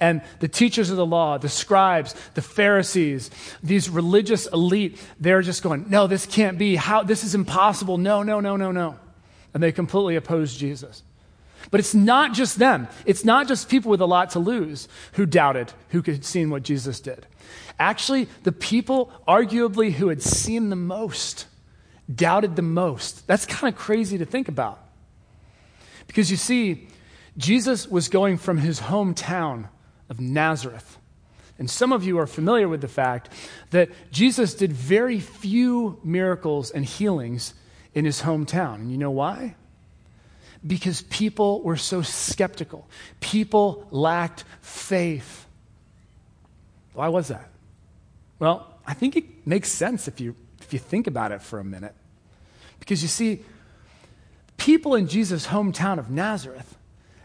And 0.00 0.22
the 0.40 0.48
teachers 0.48 0.90
of 0.90 0.96
the 0.96 1.06
law, 1.06 1.38
the 1.38 1.48
scribes, 1.48 2.14
the 2.34 2.42
Pharisees, 2.42 3.30
these 3.62 3.88
religious 3.88 4.46
elite, 4.46 5.00
they're 5.18 5.42
just 5.42 5.62
going, 5.62 5.86
no, 5.88 6.06
this 6.06 6.26
can't 6.26 6.58
be. 6.58 6.76
How, 6.76 7.02
this 7.02 7.24
is 7.24 7.34
impossible. 7.34 7.98
No, 7.98 8.22
no, 8.22 8.40
no, 8.40 8.56
no, 8.56 8.72
no. 8.72 8.98
And 9.54 9.62
they 9.62 9.72
completely 9.72 10.16
oppose 10.16 10.56
Jesus. 10.56 11.02
But 11.70 11.80
it's 11.80 11.94
not 11.94 12.32
just 12.32 12.58
them. 12.58 12.88
It's 13.04 13.24
not 13.24 13.48
just 13.48 13.68
people 13.68 13.90
with 13.90 14.00
a 14.00 14.06
lot 14.06 14.30
to 14.30 14.38
lose 14.38 14.88
who 15.12 15.26
doubted, 15.26 15.72
who 15.88 16.02
had 16.02 16.24
seen 16.24 16.50
what 16.50 16.62
Jesus 16.62 17.00
did. 17.00 17.26
Actually, 17.78 18.28
the 18.44 18.52
people 18.52 19.12
arguably 19.26 19.92
who 19.92 20.08
had 20.08 20.22
seen 20.22 20.70
the 20.70 20.76
most 20.76 21.46
doubted 22.12 22.56
the 22.56 22.62
most. 22.62 23.26
That's 23.26 23.46
kind 23.46 23.72
of 23.72 23.78
crazy 23.78 24.18
to 24.18 24.24
think 24.24 24.48
about. 24.48 24.80
Because 26.06 26.30
you 26.30 26.36
see, 26.36 26.88
Jesus 27.36 27.86
was 27.88 28.08
going 28.08 28.38
from 28.38 28.58
his 28.58 28.80
hometown 28.80 29.68
of 30.08 30.20
Nazareth. 30.20 30.98
And 31.58 31.70
some 31.70 31.92
of 31.92 32.04
you 32.04 32.18
are 32.18 32.26
familiar 32.26 32.68
with 32.68 32.80
the 32.80 32.88
fact 32.88 33.30
that 33.70 33.90
Jesus 34.10 34.54
did 34.54 34.72
very 34.72 35.20
few 35.20 35.98
miracles 36.04 36.70
and 36.70 36.84
healings 36.84 37.54
in 37.94 38.04
his 38.04 38.22
hometown. 38.22 38.76
And 38.76 38.92
you 38.92 38.98
know 38.98 39.10
why? 39.10 39.56
because 40.66 41.02
people 41.02 41.62
were 41.62 41.76
so 41.76 42.02
skeptical. 42.02 42.88
People 43.20 43.86
lacked 43.90 44.44
faith. 44.60 45.46
Why 46.94 47.08
was 47.08 47.28
that? 47.28 47.50
Well, 48.38 48.74
I 48.86 48.94
think 48.94 49.16
it 49.16 49.46
makes 49.46 49.70
sense 49.70 50.08
if 50.08 50.20
you, 50.20 50.34
if 50.60 50.72
you 50.72 50.78
think 50.78 51.06
about 51.06 51.32
it 51.32 51.42
for 51.42 51.58
a 51.58 51.64
minute. 51.64 51.94
Because 52.80 53.02
you 53.02 53.08
see, 53.08 53.42
people 54.56 54.94
in 54.94 55.08
Jesus' 55.08 55.46
hometown 55.46 55.98
of 55.98 56.10
Nazareth, 56.10 56.76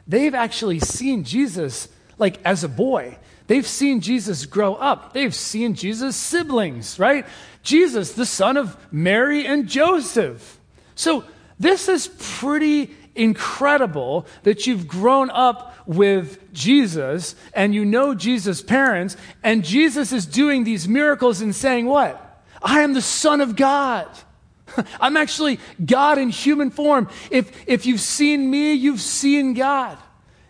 they've 0.07 0.35
actually 0.35 0.79
seen 0.79 1.23
Jesus 1.23 1.87
like 2.17 2.39
as 2.45 2.63
a 2.63 2.69
boy. 2.69 3.17
They've 3.47 3.67
seen 3.67 3.99
Jesus 3.99 4.45
grow 4.45 4.75
up. 4.75 5.13
They've 5.13 5.35
seen 5.35 5.73
Jesus' 5.75 6.15
siblings, 6.15 6.99
right? 6.99 7.25
Jesus, 7.63 8.13
the 8.13 8.25
son 8.25 8.57
of 8.57 8.77
Mary 8.91 9.45
and 9.45 9.67
Joseph. 9.67 10.59
So 10.95 11.25
this 11.59 11.89
is 11.89 12.09
pretty 12.17 12.91
incredible 13.15 14.25
that 14.43 14.67
you've 14.67 14.87
grown 14.87 15.29
up 15.29 15.75
with 15.85 16.53
Jesus 16.53 17.35
and 17.53 17.73
you 17.73 17.83
know 17.83 18.15
Jesus' 18.15 18.61
parents, 18.61 19.17
and 19.43 19.65
Jesus 19.65 20.11
is 20.11 20.25
doing 20.25 20.63
these 20.63 20.87
miracles 20.87 21.41
and 21.41 21.53
saying, 21.53 21.85
What? 21.87 22.43
I 22.61 22.81
am 22.81 22.93
the 22.93 23.01
Son 23.01 23.41
of 23.41 23.55
God. 23.55 24.07
I'm 24.99 25.17
actually 25.17 25.59
God 25.83 26.17
in 26.17 26.29
human 26.29 26.71
form. 26.71 27.09
If, 27.29 27.67
if 27.67 27.85
you've 27.85 28.01
seen 28.01 28.49
me, 28.49 28.73
you've 28.73 29.01
seen 29.01 29.53
God. 29.53 29.97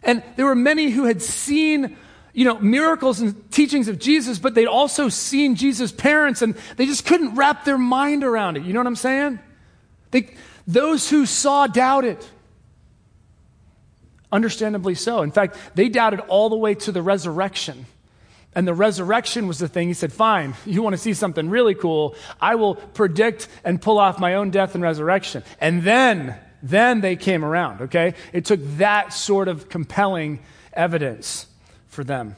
And 0.04 0.24
there 0.36 0.46
were 0.46 0.56
many 0.56 0.90
who 0.90 1.06
had 1.06 1.22
seen, 1.22 1.96
you 2.34 2.46
know, 2.46 2.60
miracles 2.60 3.22
and 3.22 3.52
teachings 3.52 3.88
of 3.88 4.00
Jesus, 4.00 4.40
but 4.40 4.56
they'd 4.56 4.66
also 4.66 5.10
seen 5.10 5.56
Jesus' 5.56 5.92
parents 5.92 6.42
and 6.42 6.56
they 6.78 6.86
just 6.86 7.06
couldn't 7.06 7.36
wrap 7.36 7.66
their 7.66 7.78
mind 7.78 8.24
around 8.24 8.58
it. 8.58 8.64
You 8.64 8.74
know 8.74 8.80
what 8.80 8.88
I'm 8.88 8.96
saying? 8.96 9.40
They, 10.12 10.34
those 10.68 11.10
who 11.10 11.26
saw 11.26 11.68
doubted. 11.68 12.18
Understandably 14.32 14.96
so. 14.96 15.24
In 15.24 15.32
fact, 15.32 15.58
they 15.76 15.90
doubted 15.90 16.22
all 16.22 16.50
the 16.50 16.56
way 16.56 16.74
to 16.76 16.92
the 16.92 17.02
resurrection. 17.02 17.86
And 18.54 18.68
the 18.68 18.74
resurrection 18.74 19.48
was 19.48 19.60
the 19.60 19.68
thing. 19.68 19.88
He 19.88 19.94
said, 19.94 20.12
Fine, 20.12 20.56
you 20.66 20.82
want 20.82 20.94
to 20.94 20.98
see 20.98 21.14
something 21.14 21.50
really 21.50 21.76
cool? 21.76 22.16
I 22.40 22.56
will 22.56 22.76
predict 22.76 23.48
and 23.64 23.82
pull 23.82 23.98
off 23.98 24.20
my 24.20 24.36
own 24.36 24.52
death 24.52 24.76
and 24.76 24.84
resurrection. 24.84 25.44
And 25.60 25.84
then, 25.84 26.36
then 26.62 27.02
they 27.02 27.16
came 27.16 27.46
around, 27.46 27.82
okay? 27.82 28.14
It 28.34 28.46
took 28.46 28.60
that 28.78 29.14
sort 29.14 29.48
of 29.48 29.70
compelling 29.70 30.40
evidence 30.74 31.48
for 31.88 32.04
them. 32.04 32.36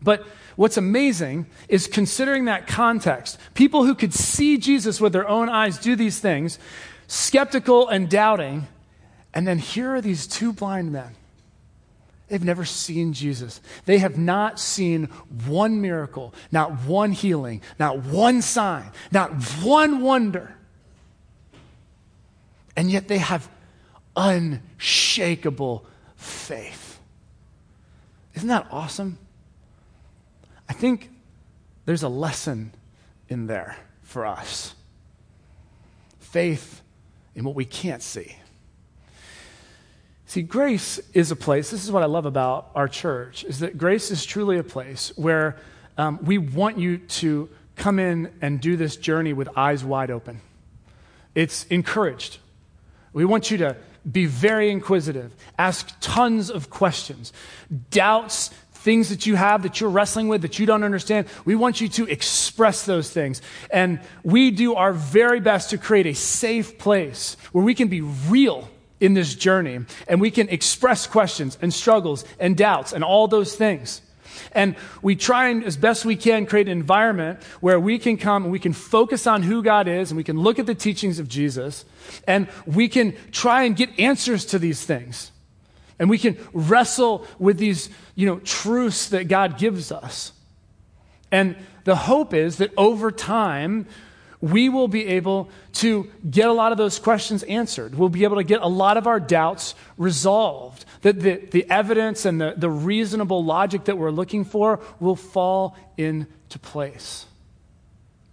But 0.00 0.26
what's 0.56 0.76
amazing 0.76 1.46
is 1.68 1.86
considering 1.86 2.44
that 2.46 2.66
context, 2.66 3.38
people 3.54 3.84
who 3.84 3.94
could 3.94 4.14
see 4.14 4.58
Jesus 4.58 5.00
with 5.00 5.12
their 5.12 5.28
own 5.28 5.48
eyes 5.48 5.78
do 5.78 5.96
these 5.96 6.20
things, 6.20 6.58
skeptical 7.06 7.88
and 7.88 8.08
doubting, 8.08 8.68
and 9.34 9.46
then 9.46 9.58
here 9.58 9.94
are 9.94 10.00
these 10.00 10.26
two 10.26 10.52
blind 10.52 10.92
men. 10.92 11.14
They've 12.28 12.44
never 12.44 12.64
seen 12.64 13.14
Jesus. 13.14 13.60
They 13.86 13.98
have 13.98 14.18
not 14.18 14.60
seen 14.60 15.04
one 15.46 15.80
miracle, 15.80 16.34
not 16.52 16.80
one 16.80 17.12
healing, 17.12 17.62
not 17.78 18.04
one 18.04 18.42
sign, 18.42 18.90
not 19.10 19.30
one 19.62 20.02
wonder. 20.02 20.54
And 22.76 22.90
yet 22.90 23.08
they 23.08 23.18
have 23.18 23.48
unshakable 24.14 25.86
faith. 26.16 27.00
Isn't 28.34 28.48
that 28.48 28.68
awesome? 28.70 29.18
I 30.68 30.74
think 30.74 31.10
there's 31.86 32.02
a 32.02 32.08
lesson 32.08 32.72
in 33.28 33.46
there 33.46 33.76
for 34.02 34.26
us 34.26 34.74
faith 36.20 36.82
in 37.34 37.42
what 37.42 37.54
we 37.54 37.64
can't 37.64 38.02
see. 38.02 38.36
See, 40.28 40.42
grace 40.42 41.00
is 41.14 41.30
a 41.30 41.36
place, 41.36 41.70
this 41.70 41.82
is 41.84 41.90
what 41.90 42.02
I 42.02 42.06
love 42.06 42.26
about 42.26 42.70
our 42.74 42.86
church, 42.86 43.44
is 43.44 43.60
that 43.60 43.78
grace 43.78 44.10
is 44.10 44.26
truly 44.26 44.58
a 44.58 44.62
place 44.62 45.10
where 45.16 45.56
um, 45.96 46.18
we 46.22 46.36
want 46.36 46.76
you 46.76 46.98
to 46.98 47.48
come 47.76 47.98
in 47.98 48.30
and 48.42 48.60
do 48.60 48.76
this 48.76 48.96
journey 48.96 49.32
with 49.32 49.48
eyes 49.56 49.82
wide 49.82 50.10
open. 50.10 50.42
It's 51.34 51.64
encouraged. 51.68 52.40
We 53.14 53.24
want 53.24 53.50
you 53.50 53.56
to 53.56 53.76
be 54.10 54.26
very 54.26 54.70
inquisitive, 54.70 55.34
ask 55.58 55.96
tons 56.02 56.50
of 56.50 56.68
questions, 56.68 57.32
doubts, 57.90 58.48
things 58.72 59.08
that 59.08 59.24
you 59.24 59.34
have 59.34 59.62
that 59.62 59.80
you're 59.80 59.88
wrestling 59.88 60.28
with 60.28 60.42
that 60.42 60.58
you 60.58 60.66
don't 60.66 60.84
understand. 60.84 61.26
We 61.46 61.54
want 61.54 61.80
you 61.80 61.88
to 61.88 62.04
express 62.06 62.84
those 62.84 63.10
things. 63.10 63.40
And 63.70 63.98
we 64.24 64.50
do 64.50 64.74
our 64.74 64.92
very 64.92 65.40
best 65.40 65.70
to 65.70 65.78
create 65.78 66.06
a 66.06 66.14
safe 66.14 66.76
place 66.76 67.38
where 67.52 67.64
we 67.64 67.74
can 67.74 67.88
be 67.88 68.02
real 68.02 68.68
in 69.00 69.14
this 69.14 69.34
journey. 69.34 69.80
And 70.06 70.20
we 70.20 70.30
can 70.30 70.48
express 70.48 71.06
questions 71.06 71.58
and 71.60 71.72
struggles 71.72 72.24
and 72.38 72.56
doubts 72.56 72.92
and 72.92 73.04
all 73.04 73.28
those 73.28 73.54
things. 73.54 74.02
And 74.52 74.76
we 75.02 75.16
try 75.16 75.48
and, 75.48 75.64
as 75.64 75.76
best 75.76 76.04
we 76.04 76.16
can, 76.16 76.46
create 76.46 76.68
an 76.68 76.72
environment 76.72 77.42
where 77.60 77.78
we 77.80 77.98
can 77.98 78.16
come 78.16 78.44
and 78.44 78.52
we 78.52 78.58
can 78.58 78.72
focus 78.72 79.26
on 79.26 79.42
who 79.42 79.62
God 79.62 79.88
is 79.88 80.10
and 80.10 80.16
we 80.16 80.24
can 80.24 80.40
look 80.40 80.58
at 80.58 80.66
the 80.66 80.74
teachings 80.74 81.18
of 81.18 81.28
Jesus 81.28 81.84
and 82.26 82.48
we 82.66 82.88
can 82.88 83.14
try 83.32 83.64
and 83.64 83.76
get 83.76 83.98
answers 83.98 84.44
to 84.46 84.58
these 84.58 84.84
things. 84.84 85.32
And 85.98 86.08
we 86.08 86.18
can 86.18 86.36
wrestle 86.52 87.26
with 87.38 87.58
these, 87.58 87.90
you 88.14 88.26
know, 88.26 88.38
truths 88.40 89.08
that 89.08 89.28
God 89.28 89.58
gives 89.58 89.90
us. 89.90 90.32
And 91.30 91.56
the 91.84 91.96
hope 91.96 92.32
is 92.32 92.58
that 92.58 92.72
over 92.76 93.10
time, 93.10 93.86
we 94.40 94.68
will 94.68 94.88
be 94.88 95.06
able 95.06 95.48
to 95.74 96.10
get 96.28 96.48
a 96.48 96.52
lot 96.52 96.70
of 96.70 96.78
those 96.78 96.98
questions 96.98 97.42
answered. 97.42 97.94
We'll 97.94 98.08
be 98.08 98.24
able 98.24 98.36
to 98.36 98.44
get 98.44 98.60
a 98.60 98.68
lot 98.68 98.96
of 98.96 99.06
our 99.06 99.18
doubts 99.18 99.74
resolved. 99.96 100.84
That 101.02 101.20
the, 101.20 101.36
the 101.36 101.68
evidence 101.68 102.24
and 102.24 102.40
the, 102.40 102.54
the 102.56 102.70
reasonable 102.70 103.44
logic 103.44 103.84
that 103.84 103.98
we're 103.98 104.10
looking 104.12 104.44
for 104.44 104.80
will 105.00 105.16
fall 105.16 105.76
into 105.96 106.58
place. 106.60 107.26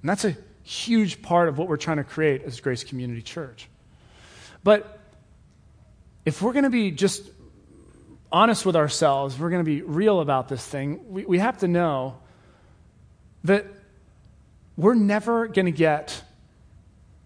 And 0.01 0.09
that's 0.09 0.25
a 0.25 0.37
huge 0.63 1.21
part 1.23 1.49
of 1.49 1.57
what 1.57 1.67
we're 1.67 1.77
trying 1.77 1.97
to 1.97 2.03
create 2.03 2.43
as 2.43 2.59
Grace 2.59 2.83
Community 2.83 3.21
Church. 3.21 3.67
But 4.63 4.99
if 6.25 6.41
we're 6.41 6.53
going 6.53 6.63
to 6.63 6.69
be 6.69 6.91
just 6.91 7.23
honest 8.31 8.65
with 8.65 8.75
ourselves, 8.75 9.39
we're 9.39 9.49
going 9.49 9.63
to 9.63 9.69
be 9.69 9.81
real 9.81 10.19
about 10.19 10.49
this 10.49 10.65
thing, 10.65 10.99
we, 11.09 11.25
we 11.25 11.39
have 11.39 11.59
to 11.59 11.67
know 11.67 12.17
that 13.43 13.65
we're 14.77 14.95
never 14.95 15.47
going 15.47 15.65
to 15.65 15.71
get 15.71 16.21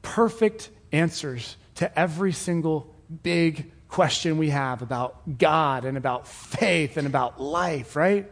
perfect 0.01 0.69
answers 0.91 1.55
to 1.75 1.99
every 1.99 2.31
single 2.31 2.93
big 3.23 3.71
question 3.87 4.37
we 4.37 4.49
have 4.49 4.81
about 4.81 5.37
God 5.37 5.85
and 5.85 5.97
about 5.97 6.27
faith 6.27 6.97
and 6.97 7.07
about 7.07 7.41
life, 7.41 7.95
right? 7.95 8.29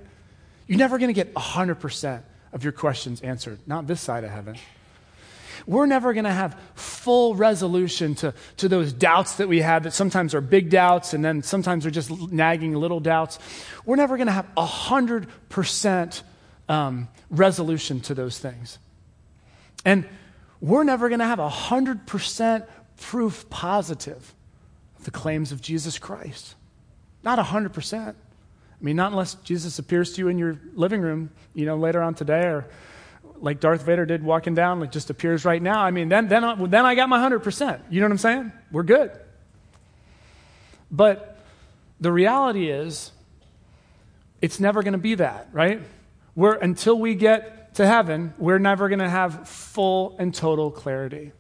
You're 0.68 0.78
never 0.78 0.98
going 0.98 1.10
to 1.10 1.14
get 1.14 1.34
100% 1.34 2.22
of 2.54 2.64
your 2.64 2.74
questions 2.74 3.22
answered, 3.22 3.60
not 3.66 3.88
this 3.88 4.02
side 4.02 4.24
of 4.24 4.30
heaven. 4.30 4.58
We're 5.66 5.88
never 5.88 6.14
going 6.14 6.26
to 6.26 6.32
have 6.32 6.58
full 6.76 7.36
resolution 7.36 8.16
to, 8.16 8.34
to 8.58 8.70
those 8.70 8.94
doubts 8.94 9.36
that 9.38 9.48
we 9.48 9.62
have 9.62 9.84
that 9.84 9.94
sometimes 9.94 10.36
are 10.36 10.42
big 10.42 10.70
doubts 10.70 11.14
and 11.14 11.26
then 11.26 11.42
sometimes 11.42 11.86
are 11.86 11.92
just 11.92 12.12
nagging 12.32 12.74
little 12.74 13.00
doubts. 13.00 13.40
We're 13.86 13.96
never 13.96 14.18
going 14.18 14.28
to 14.28 14.34
have 14.34 14.48
100% 14.56 16.22
um, 16.70 17.08
resolution 17.30 18.00
to 18.02 18.14
those 18.14 18.38
things. 18.40 18.78
And 19.86 20.08
we're 20.60 20.84
never 20.84 21.10
going 21.10 21.20
to 21.20 21.26
have 21.26 21.40
100% 21.40 22.68
proof 22.98 23.50
positive 23.50 24.34
of 24.98 25.06
the 25.06 25.12
claims 25.12 25.52
of 25.52 25.62
Jesus 25.62 26.00
Christ. 26.00 26.56
Not 27.24 27.40
100%. 27.40 28.10
I 28.10 28.14
mean, 28.82 28.96
not 28.96 29.12
unless 29.12 29.36
Jesus 29.36 29.80
appears 29.80 30.14
to 30.14 30.22
you 30.22 30.28
in 30.28 30.38
your 30.38 30.60
living 30.74 31.02
room, 31.02 31.32
you 31.54 31.66
know, 31.66 31.78
later 31.78 32.02
on 32.02 32.14
today, 32.14 32.46
or 32.46 32.68
like 33.40 33.60
Darth 33.60 33.84
Vader 33.84 34.06
did 34.06 34.24
walking 34.24 34.56
down, 34.56 34.80
like 34.80 34.92
just 34.92 35.10
appears 35.10 35.46
right 35.46 35.62
now. 35.62 35.82
I 35.82 35.92
mean, 35.92 36.10
then, 36.10 36.28
then, 36.28 36.44
I, 36.44 36.56
then 36.56 36.86
I 36.86 36.96
got 36.96 37.10
my 37.10 37.28
100%. 37.28 37.82
You 37.90 38.02
know 38.02 38.06
what 38.06 38.12
I'm 38.12 38.18
saying? 38.18 38.52
We're 38.72 38.84
good. 38.84 39.12
But 40.92 41.40
the 42.00 42.12
reality 42.12 42.70
is, 42.70 43.12
it's 44.42 44.60
never 44.60 44.84
going 44.84 44.94
to 44.94 45.00
be 45.00 45.16
that, 45.16 45.50
right? 45.52 45.82
We're, 46.36 46.54
until 46.54 47.00
we 47.00 47.16
get 47.16 47.57
to 47.78 47.86
heaven, 47.86 48.34
we're 48.40 48.58
never 48.58 48.90
going 48.90 49.00
to 49.00 49.10
have 49.10 49.48
full 49.48 50.16
and 50.18 50.34
total 50.34 50.72
clarity. 50.72 51.32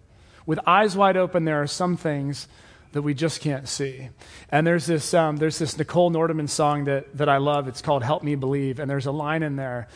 With 0.45 0.59
eyes 0.67 0.95
wide 0.95 1.17
open, 1.17 1.45
there 1.45 1.63
are 1.63 1.67
some 1.67 1.97
things 1.97 2.47
that 2.91 3.01
we 3.01 3.15
just 3.15 3.41
can't 3.41 3.67
see. 3.67 4.09
And 4.51 4.65
there's 4.65 4.85
this, 4.85 5.15
um, 5.15 5.37
there's 5.37 5.57
this 5.57 5.75
Nicole 5.79 6.11
Nordeman 6.11 6.47
song 6.47 6.83
that, 6.83 7.17
that 7.17 7.27
I 7.27 7.37
love. 7.37 7.67
It's 7.67 7.81
called 7.81 8.03
Help 8.03 8.21
Me 8.21 8.35
Believe. 8.35 8.79
And 8.79 8.87
there's 8.87 9.07
a 9.07 9.11
line 9.11 9.41
in 9.41 9.55
there. 9.55 9.87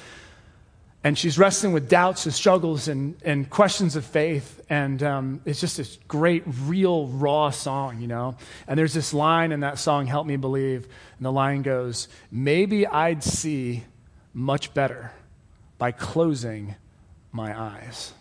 And 1.03 1.15
she's 1.15 1.37
wrestling 1.37 1.73
with 1.73 1.87
doubts 1.87 2.25
and 2.25 2.33
struggles 2.33 2.87
and, 2.87 3.17
and 3.23 3.47
questions 3.47 3.95
of 3.95 4.03
faith. 4.03 4.61
And 4.67 5.01
um, 5.03 5.41
it's 5.45 5.61
just 5.61 5.77
this 5.77 5.99
great, 6.07 6.41
real, 6.65 7.05
raw 7.05 7.51
song, 7.51 8.01
you 8.01 8.07
know? 8.07 8.35
And 8.67 8.79
there's 8.79 8.95
this 8.95 9.13
line 9.13 9.51
in 9.51 9.59
that 9.59 9.77
song, 9.77 10.07
Help 10.07 10.25
Me 10.25 10.37
Believe. 10.37 10.87
And 11.17 11.25
the 11.25 11.31
line 11.31 11.61
goes, 11.61 12.07
Maybe 12.31 12.87
I'd 12.87 13.23
see 13.23 13.83
much 14.33 14.73
better 14.73 15.11
by 15.81 15.91
closing 15.91 16.75
my 17.31 17.59
eyes. 17.59 18.13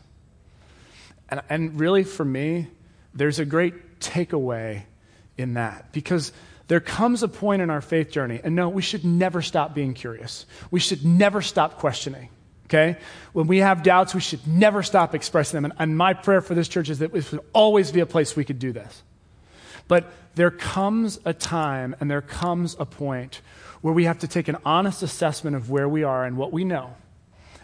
And, 1.28 1.42
and 1.50 1.78
really, 1.78 2.04
for 2.04 2.24
me, 2.24 2.68
there's 3.12 3.38
a 3.38 3.44
great 3.44 4.00
takeaway 4.00 4.84
in 5.36 5.52
that 5.54 5.92
because 5.92 6.32
there 6.68 6.80
comes 6.80 7.22
a 7.22 7.28
point 7.28 7.60
in 7.60 7.68
our 7.68 7.82
faith 7.82 8.10
journey, 8.10 8.40
and 8.42 8.56
no, 8.56 8.70
we 8.70 8.80
should 8.80 9.04
never 9.04 9.42
stop 9.42 9.74
being 9.74 9.92
curious. 9.92 10.46
We 10.70 10.80
should 10.80 11.04
never 11.04 11.42
stop 11.42 11.76
questioning. 11.76 12.30
Okay? 12.64 12.96
When 13.34 13.46
we 13.46 13.58
have 13.58 13.82
doubts, 13.82 14.14
we 14.14 14.22
should 14.22 14.46
never 14.46 14.82
stop 14.82 15.14
expressing 15.14 15.58
them. 15.58 15.66
And, 15.66 15.74
and 15.78 15.94
my 15.94 16.14
prayer 16.14 16.40
for 16.40 16.54
this 16.54 16.66
church 16.66 16.88
is 16.88 17.00
that 17.00 17.14
it 17.14 17.30
would 17.30 17.40
always 17.52 17.92
be 17.92 18.00
a 18.00 18.06
place 18.06 18.34
we 18.34 18.46
could 18.46 18.58
do 18.58 18.72
this. 18.72 19.02
But 19.86 20.10
there 20.34 20.50
comes 20.50 21.20
a 21.26 21.34
time 21.34 21.94
and 22.00 22.10
there 22.10 22.22
comes 22.22 22.74
a 22.80 22.86
point 22.86 23.42
where 23.82 23.92
we 23.92 24.04
have 24.04 24.20
to 24.20 24.28
take 24.28 24.48
an 24.48 24.56
honest 24.64 25.02
assessment 25.02 25.56
of 25.56 25.68
where 25.68 25.90
we 25.90 26.04
are 26.04 26.24
and 26.24 26.38
what 26.38 26.54
we 26.54 26.64
know 26.64 26.94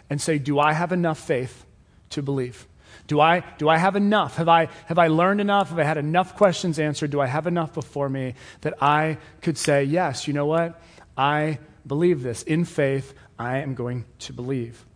and 0.09 0.21
say, 0.21 0.37
do 0.37 0.59
I 0.59 0.73
have 0.73 0.91
enough 0.91 1.19
faith 1.19 1.65
to 2.11 2.21
believe? 2.21 2.67
Do 3.07 3.21
I, 3.21 3.43
do 3.57 3.69
I 3.69 3.77
have 3.77 3.95
enough? 3.95 4.35
Have 4.35 4.49
I, 4.49 4.67
have 4.85 4.97
I 4.97 5.07
learned 5.07 5.39
enough? 5.39 5.69
Have 5.69 5.79
I 5.79 5.83
had 5.83 5.97
enough 5.97 6.35
questions 6.35 6.79
answered? 6.79 7.11
Do 7.11 7.21
I 7.21 7.27
have 7.27 7.47
enough 7.47 7.73
before 7.73 8.09
me 8.09 8.33
that 8.61 8.81
I 8.81 9.17
could 9.41 9.57
say, 9.57 9.83
yes, 9.83 10.27
you 10.27 10.33
know 10.33 10.45
what? 10.45 10.81
I 11.15 11.59
believe 11.85 12.21
this. 12.23 12.43
In 12.43 12.65
faith, 12.65 13.13
I 13.39 13.59
am 13.59 13.75
going 13.75 14.05
to 14.19 14.33
believe. 14.33 14.86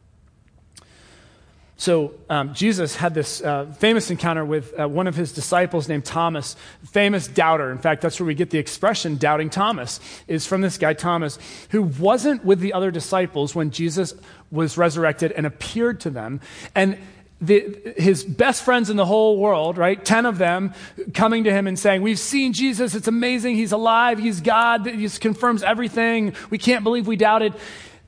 So, 1.81 2.13
um, 2.29 2.53
Jesus 2.53 2.95
had 2.95 3.15
this 3.15 3.41
uh, 3.41 3.65
famous 3.79 4.11
encounter 4.11 4.45
with 4.45 4.79
uh, 4.79 4.87
one 4.87 5.07
of 5.07 5.15
his 5.15 5.31
disciples 5.31 5.89
named 5.89 6.05
Thomas, 6.05 6.55
famous 6.91 7.27
doubter. 7.27 7.71
In 7.71 7.79
fact, 7.79 8.03
that's 8.03 8.19
where 8.19 8.27
we 8.27 8.35
get 8.35 8.51
the 8.51 8.59
expression 8.59 9.17
doubting 9.17 9.49
Thomas, 9.49 9.99
is 10.27 10.45
from 10.45 10.61
this 10.61 10.77
guy, 10.77 10.93
Thomas, 10.93 11.39
who 11.71 11.81
wasn't 11.81 12.45
with 12.45 12.59
the 12.59 12.73
other 12.73 12.91
disciples 12.91 13.55
when 13.55 13.71
Jesus 13.71 14.13
was 14.51 14.77
resurrected 14.77 15.31
and 15.31 15.47
appeared 15.47 15.99
to 16.01 16.11
them. 16.11 16.39
And 16.75 16.99
the, 17.41 17.75
his 17.97 18.23
best 18.23 18.61
friends 18.61 18.91
in 18.91 18.95
the 18.95 19.07
whole 19.07 19.39
world, 19.39 19.79
right? 19.79 20.05
Ten 20.05 20.27
of 20.27 20.37
them 20.37 20.75
coming 21.15 21.45
to 21.45 21.51
him 21.51 21.65
and 21.65 21.79
saying, 21.79 22.03
We've 22.03 22.19
seen 22.19 22.53
Jesus. 22.53 22.93
It's 22.93 23.07
amazing. 23.07 23.55
He's 23.55 23.71
alive. 23.71 24.19
He's 24.19 24.39
God. 24.39 24.85
He 24.85 25.09
confirms 25.09 25.63
everything. 25.63 26.35
We 26.51 26.59
can't 26.59 26.83
believe 26.83 27.07
we 27.07 27.15
doubted. 27.15 27.55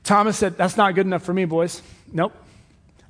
Thomas 0.04 0.38
said, 0.38 0.56
That's 0.56 0.76
not 0.76 0.94
good 0.94 1.06
enough 1.06 1.24
for 1.24 1.34
me, 1.34 1.44
boys. 1.44 1.82
Nope. 2.12 2.34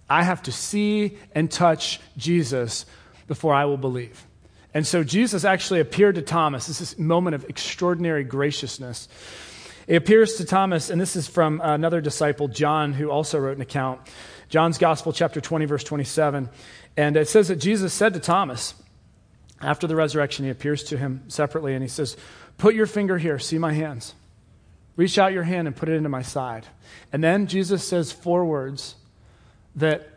I 0.09 0.23
have 0.23 0.43
to 0.45 0.53
see 0.53 1.19
and 1.35 1.51
touch 1.51 2.01
Jesus 2.17 2.87
before 3.27 3.55
I 3.55 3.65
will 3.65 3.77
believe. 3.77 4.27
And 4.75 4.87
so 4.87 5.05
Jesus 5.05 5.45
actually 5.45 5.81
appeared 5.81 6.17
to 6.17 6.23
Thomas. 6.23 6.67
This 6.67 6.81
is 6.81 6.99
a 6.99 7.01
moment 7.01 7.35
of 7.35 7.45
extraordinary 7.49 8.25
graciousness. 8.25 9.09
It 9.87 9.97
appears 9.97 10.35
to 10.37 10.45
Thomas, 10.45 10.91
and 10.91 11.01
this 11.01 11.15
is 11.15 11.29
from 11.29 11.61
another 11.63 12.01
disciple, 12.01 12.49
John, 12.49 12.93
who 12.93 13.11
also 13.11 13.39
wrote 13.39 13.57
an 13.57 13.63
account. 13.63 14.01
John's 14.49 14.79
Gospel, 14.79 15.13
chapter 15.13 15.41
20, 15.41 15.67
verse 15.67 15.85
27. 15.85 16.49
And 16.97 17.17
it 17.17 17.29
says 17.29 17.49
that 17.49 17.57
Jesus 17.57 17.93
said 17.93 18.15
to 18.15 18.21
Thomas, 18.21 18.75
after 19.61 19.87
the 19.87 19.97
resurrection, 19.97 20.45
he 20.45 20.51
appears 20.51 20.85
to 20.85 20.99
him 20.99 21.23
separately 21.29 21.75
and 21.75 21.83
he 21.83 21.89
says, 21.89 22.17
Put 22.59 22.75
your 22.75 22.87
finger 22.87 23.19
here, 23.19 23.39
see 23.39 23.59
my 23.59 23.73
hands. 23.73 24.15
Reach 24.97 25.19
out 25.19 25.33
your 25.33 25.43
hand 25.43 25.67
and 25.67 25.77
put 25.77 25.89
it 25.89 25.95
into 25.95 26.09
my 26.09 26.23
side. 26.23 26.67
And 27.13 27.23
then 27.23 27.47
Jesus 27.47 27.87
says 27.87 28.13
four 28.13 28.45
words 28.45 28.97
that 29.77 30.09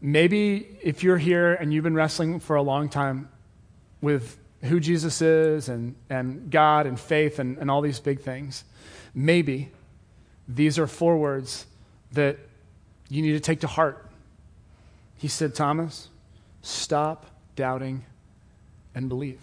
maybe 0.00 0.78
if 0.82 1.02
you're 1.02 1.18
here 1.18 1.54
and 1.54 1.72
you've 1.72 1.84
been 1.84 1.94
wrestling 1.94 2.40
for 2.40 2.56
a 2.56 2.62
long 2.62 2.88
time 2.88 3.28
with 4.00 4.36
who 4.62 4.80
Jesus 4.80 5.20
is 5.22 5.68
and, 5.68 5.94
and 6.08 6.50
God 6.50 6.86
and 6.86 6.98
faith 6.98 7.38
and, 7.38 7.58
and 7.58 7.70
all 7.70 7.80
these 7.80 8.00
big 8.00 8.20
things, 8.20 8.64
maybe 9.14 9.70
these 10.48 10.78
are 10.78 10.86
four 10.86 11.16
words 11.16 11.66
that 12.12 12.38
you 13.08 13.22
need 13.22 13.32
to 13.32 13.40
take 13.40 13.60
to 13.60 13.66
heart. 13.66 14.06
He 15.16 15.28
said, 15.28 15.54
Thomas, 15.54 16.08
stop 16.62 17.26
doubting 17.56 18.04
and 18.94 19.08
believe. 19.08 19.40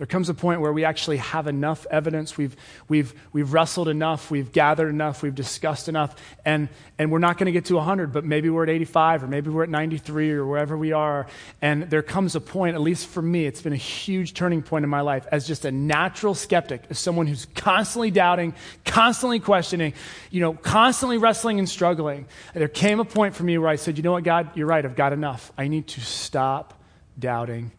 There 0.00 0.06
comes 0.06 0.30
a 0.30 0.34
point 0.34 0.62
where 0.62 0.72
we 0.72 0.86
actually 0.86 1.18
have 1.18 1.46
enough 1.46 1.86
evidence, 1.90 2.38
we've, 2.38 2.56
we've, 2.88 3.12
we've 3.34 3.52
wrestled 3.52 3.86
enough, 3.86 4.30
we've 4.30 4.50
gathered 4.50 4.88
enough, 4.88 5.22
we've 5.22 5.34
discussed 5.34 5.90
enough, 5.90 6.16
and, 6.42 6.70
and 6.98 7.12
we're 7.12 7.18
not 7.18 7.36
going 7.36 7.48
to 7.48 7.52
get 7.52 7.66
to 7.66 7.74
100, 7.74 8.10
but 8.10 8.24
maybe 8.24 8.48
we're 8.48 8.62
at 8.62 8.70
85 8.70 9.24
or 9.24 9.26
maybe 9.26 9.50
we're 9.50 9.64
at 9.64 9.68
93 9.68 10.30
or 10.30 10.46
wherever 10.46 10.74
we 10.74 10.92
are. 10.92 11.26
And 11.60 11.82
there 11.90 12.00
comes 12.00 12.34
a 12.34 12.40
point, 12.40 12.76
at 12.76 12.80
least 12.80 13.08
for 13.08 13.20
me, 13.20 13.44
it's 13.44 13.60
been 13.60 13.74
a 13.74 13.76
huge 13.76 14.32
turning 14.32 14.62
point 14.62 14.84
in 14.84 14.88
my 14.88 15.02
life 15.02 15.26
as 15.30 15.46
just 15.46 15.66
a 15.66 15.70
natural 15.70 16.34
skeptic, 16.34 16.84
as 16.88 16.98
someone 16.98 17.26
who's 17.26 17.44
constantly 17.54 18.10
doubting, 18.10 18.54
constantly 18.86 19.38
questioning, 19.38 19.92
you 20.30 20.40
know, 20.40 20.54
constantly 20.54 21.18
wrestling 21.18 21.58
and 21.58 21.68
struggling. 21.68 22.26
There 22.54 22.68
came 22.68 23.00
a 23.00 23.04
point 23.04 23.34
for 23.34 23.42
me 23.42 23.58
where 23.58 23.68
I 23.68 23.76
said, 23.76 23.98
you 23.98 24.02
know 24.02 24.12
what, 24.12 24.24
God, 24.24 24.56
you're 24.56 24.66
right, 24.66 24.82
I've 24.82 24.96
got 24.96 25.12
enough. 25.12 25.52
I 25.58 25.68
need 25.68 25.88
to 25.88 26.00
stop 26.00 26.80
doubting 27.18 27.72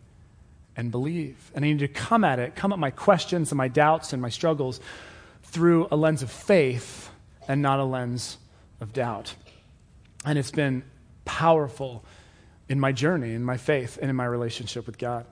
and 0.75 0.91
believe. 0.91 1.51
And 1.53 1.65
I 1.65 1.69
need 1.69 1.79
to 1.79 1.88
come 1.88 2.23
at 2.23 2.39
it, 2.39 2.55
come 2.55 2.71
at 2.73 2.79
my 2.79 2.91
questions 2.91 3.51
and 3.51 3.57
my 3.57 3.67
doubts 3.67 4.13
and 4.13 4.21
my 4.21 4.29
struggles 4.29 4.79
through 5.43 5.88
a 5.91 5.95
lens 5.95 6.23
of 6.23 6.31
faith 6.31 7.10
and 7.47 7.62
not 7.62 7.79
a 7.79 7.84
lens 7.84 8.38
of 8.79 8.93
doubt. 8.93 9.36
And 10.25 10.38
it's 10.38 10.51
been 10.51 10.84
powerful 11.25 12.03
in 12.69 12.79
my 12.79 12.91
journey, 12.91 13.34
in 13.34 13.43
my 13.43 13.57
faith, 13.57 13.97
and 14.01 14.10
in 14.10 14.15
my 14.15 14.25
relationship 14.25 14.86
with 14.86 14.97
God. 14.97 15.25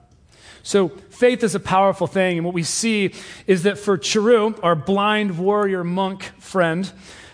So, 0.62 0.88
faith 0.88 1.42
is 1.42 1.54
a 1.54 1.60
powerful 1.60 2.06
thing. 2.06 2.38
And 2.38 2.44
what 2.44 2.54
we 2.54 2.62
see 2.62 3.14
is 3.46 3.62
that 3.62 3.78
for 3.78 3.96
Chirrut, 3.96 4.60
our 4.62 4.74
blind 4.74 5.38
warrior 5.38 5.84
monk 5.84 6.24
friend, 6.38 6.90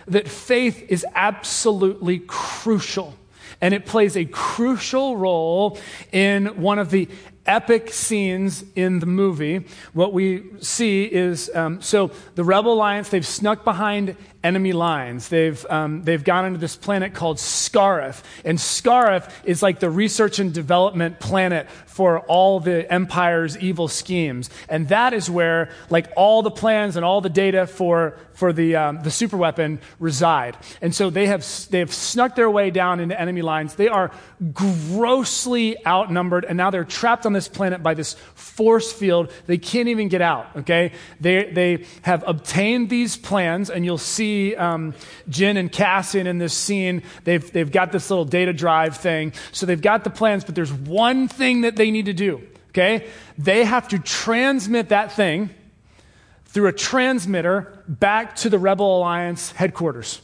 that 0.07 0.27
faith 0.29 0.85
is 0.89 1.05
absolutely 1.13 2.19
crucial. 2.19 3.15
And 3.59 3.73
it 3.73 3.85
plays 3.85 4.15
a 4.15 4.25
crucial 4.25 5.17
role 5.17 5.79
in 6.11 6.61
one 6.61 6.79
of 6.79 6.91
the 6.91 7.09
epic 7.47 7.93
scenes 7.93 8.63
in 8.75 8.99
the 8.99 9.05
movie. 9.05 9.65
What 9.93 10.13
we 10.13 10.43
see 10.59 11.05
is 11.05 11.49
um, 11.55 11.81
so 11.81 12.11
the 12.35 12.43
Rebel 12.43 12.73
Alliance, 12.73 13.09
they've 13.09 13.25
snuck 13.25 13.63
behind 13.63 14.15
enemy 14.47 14.73
lines. 14.73 15.27
They've, 15.27 15.63
um, 15.69 16.03
they've 16.03 16.23
gone 16.23 16.45
into 16.45 16.59
this 16.59 16.75
planet 16.75 17.13
called 17.13 17.37
Scarif. 17.37 18.23
And 18.45 18.57
Scarif 18.57 19.29
is 19.43 19.61
like 19.61 19.79
the 19.79 19.89
research 19.89 20.39
and 20.39 20.53
development 20.53 21.19
planet 21.19 21.67
for 21.97 22.19
all 22.21 22.59
the 22.59 22.79
Empire's 22.91 23.57
evil 23.57 23.87
schemes. 23.87 24.49
And 24.69 24.87
that 24.89 25.13
is 25.13 25.29
where 25.29 25.69
like 25.89 26.07
all 26.15 26.43
the 26.43 26.51
plans 26.51 26.95
and 26.95 27.03
all 27.03 27.21
the 27.21 27.29
data 27.45 27.67
for, 27.67 28.17
for 28.33 28.53
the, 28.53 28.75
um, 28.75 29.01
the 29.01 29.09
superweapon 29.09 29.79
reside. 29.99 30.55
And 30.81 30.93
so 30.93 31.09
they 31.09 31.25
have, 31.27 31.43
they 31.71 31.79
have 31.79 31.93
snuck 31.93 32.35
their 32.35 32.51
way 32.51 32.69
down 32.69 32.99
into 32.99 33.19
enemy 33.19 33.41
lines. 33.41 33.75
They 33.75 33.89
are 33.89 34.11
grossly 34.53 35.75
outnumbered, 35.85 36.45
and 36.45 36.55
now 36.55 36.69
they're 36.69 36.91
trapped 36.99 37.25
on 37.25 37.33
this 37.33 37.47
planet 37.47 37.81
by 37.81 37.95
this 37.95 38.13
force 38.35 38.93
field. 38.93 39.31
They 39.47 39.57
can't 39.57 39.89
even 39.89 40.07
get 40.07 40.21
out, 40.21 40.45
okay? 40.57 40.91
They, 41.19 41.51
they 41.51 41.85
have 42.03 42.23
obtained 42.27 42.89
these 42.89 43.17
plans, 43.17 43.71
and 43.71 43.83
you'll 43.83 43.97
see 43.97 44.36
see 44.37 44.55
um, 44.55 44.93
and 45.41 45.71
Cassian 45.71 46.27
in 46.27 46.37
this 46.37 46.53
scene. 46.53 47.03
They've, 47.23 47.51
they've 47.51 47.71
got 47.71 47.91
this 47.91 48.09
little 48.09 48.25
data 48.25 48.53
drive 48.53 48.97
thing. 48.97 49.33
So 49.51 49.65
they've 49.65 49.81
got 49.81 50.03
the 50.03 50.09
plans, 50.09 50.43
but 50.43 50.55
there's 50.55 50.73
one 50.73 51.27
thing 51.27 51.61
that 51.61 51.75
they 51.75 51.91
need 51.91 52.05
to 52.05 52.13
do, 52.13 52.41
okay? 52.69 53.07
They 53.37 53.63
have 53.65 53.87
to 53.89 53.99
transmit 53.99 54.89
that 54.89 55.11
thing 55.11 55.49
through 56.45 56.67
a 56.67 56.73
transmitter 56.73 57.83
back 57.87 58.35
to 58.37 58.49
the 58.49 58.59
Rebel 58.59 58.97
Alliance 58.97 59.51
headquarters. 59.51 60.21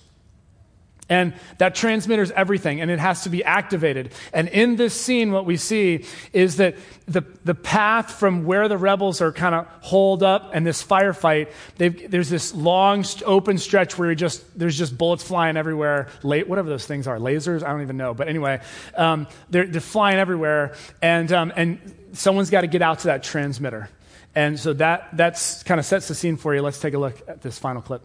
And 1.09 1.33
that 1.57 1.75
transmitter 1.75 2.21
is 2.21 2.31
everything, 2.31 2.79
and 2.79 2.89
it 2.89 2.97
has 2.97 3.23
to 3.23 3.29
be 3.29 3.43
activated. 3.43 4.13
And 4.33 4.47
in 4.47 4.77
this 4.77 4.93
scene, 4.93 5.33
what 5.33 5.45
we 5.45 5.57
see 5.57 6.05
is 6.31 6.55
that 6.57 6.75
the, 7.07 7.23
the 7.43 7.53
path 7.53 8.13
from 8.13 8.45
where 8.45 8.69
the 8.69 8.77
rebels 8.77 9.19
are 9.19 9.33
kind 9.33 9.53
of 9.53 9.67
holed 9.81 10.23
up 10.23 10.51
and 10.53 10.65
this 10.65 10.81
firefight, 10.81 11.51
there's 11.77 12.29
this 12.29 12.53
long 12.55 13.03
open 13.25 13.57
stretch 13.57 13.97
where 13.97 14.15
just, 14.15 14.57
there's 14.57 14.77
just 14.77 14.97
bullets 14.97 15.23
flying 15.23 15.57
everywhere, 15.57 16.07
late, 16.23 16.47
whatever 16.47 16.69
those 16.69 16.85
things 16.85 17.05
are, 17.05 17.17
lasers, 17.17 17.63
I 17.63 17.71
don't 17.71 17.81
even 17.81 17.97
know. 17.97 18.13
But 18.13 18.29
anyway, 18.29 18.61
um, 18.95 19.27
they're, 19.49 19.67
they're 19.67 19.81
flying 19.81 20.17
everywhere, 20.17 20.73
and, 21.01 21.31
um, 21.33 21.51
and 21.55 21.79
someone's 22.13 22.49
got 22.49 22.61
to 22.61 22.67
get 22.67 22.81
out 22.81 22.99
to 22.99 23.07
that 23.07 23.23
transmitter. 23.23 23.89
And 24.35 24.57
so 24.57 24.71
that 24.73 25.17
kind 25.65 25.79
of 25.79 25.85
sets 25.85 26.07
the 26.07 26.15
scene 26.15 26.37
for 26.37 26.55
you. 26.55 26.61
Let's 26.61 26.79
take 26.79 26.93
a 26.93 26.97
look 26.97 27.21
at 27.27 27.41
this 27.41 27.59
final 27.59 27.81
clip. 27.81 28.03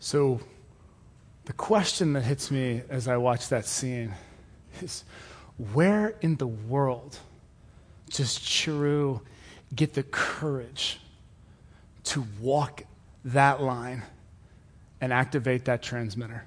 So 0.00 0.40
the 1.48 1.54
question 1.54 2.12
that 2.12 2.24
hits 2.24 2.50
me 2.50 2.82
as 2.90 3.08
I 3.08 3.16
watch 3.16 3.48
that 3.48 3.64
scene 3.64 4.12
is 4.82 5.02
where 5.72 6.14
in 6.20 6.36
the 6.36 6.46
world 6.46 7.18
does 8.10 8.38
Chirrut 8.38 9.22
get 9.74 9.94
the 9.94 10.02
courage 10.02 11.00
to 12.04 12.26
walk 12.38 12.82
that 13.24 13.62
line 13.62 14.02
and 15.00 15.10
activate 15.10 15.64
that 15.64 15.82
transmitter? 15.82 16.44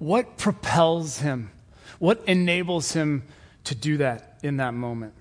What 0.00 0.36
propels 0.36 1.18
him? 1.18 1.52
What 2.00 2.24
enables 2.26 2.92
him 2.92 3.22
to 3.64 3.76
do 3.76 3.98
that 3.98 4.40
in 4.42 4.56
that 4.56 4.74
moment? 4.74 5.12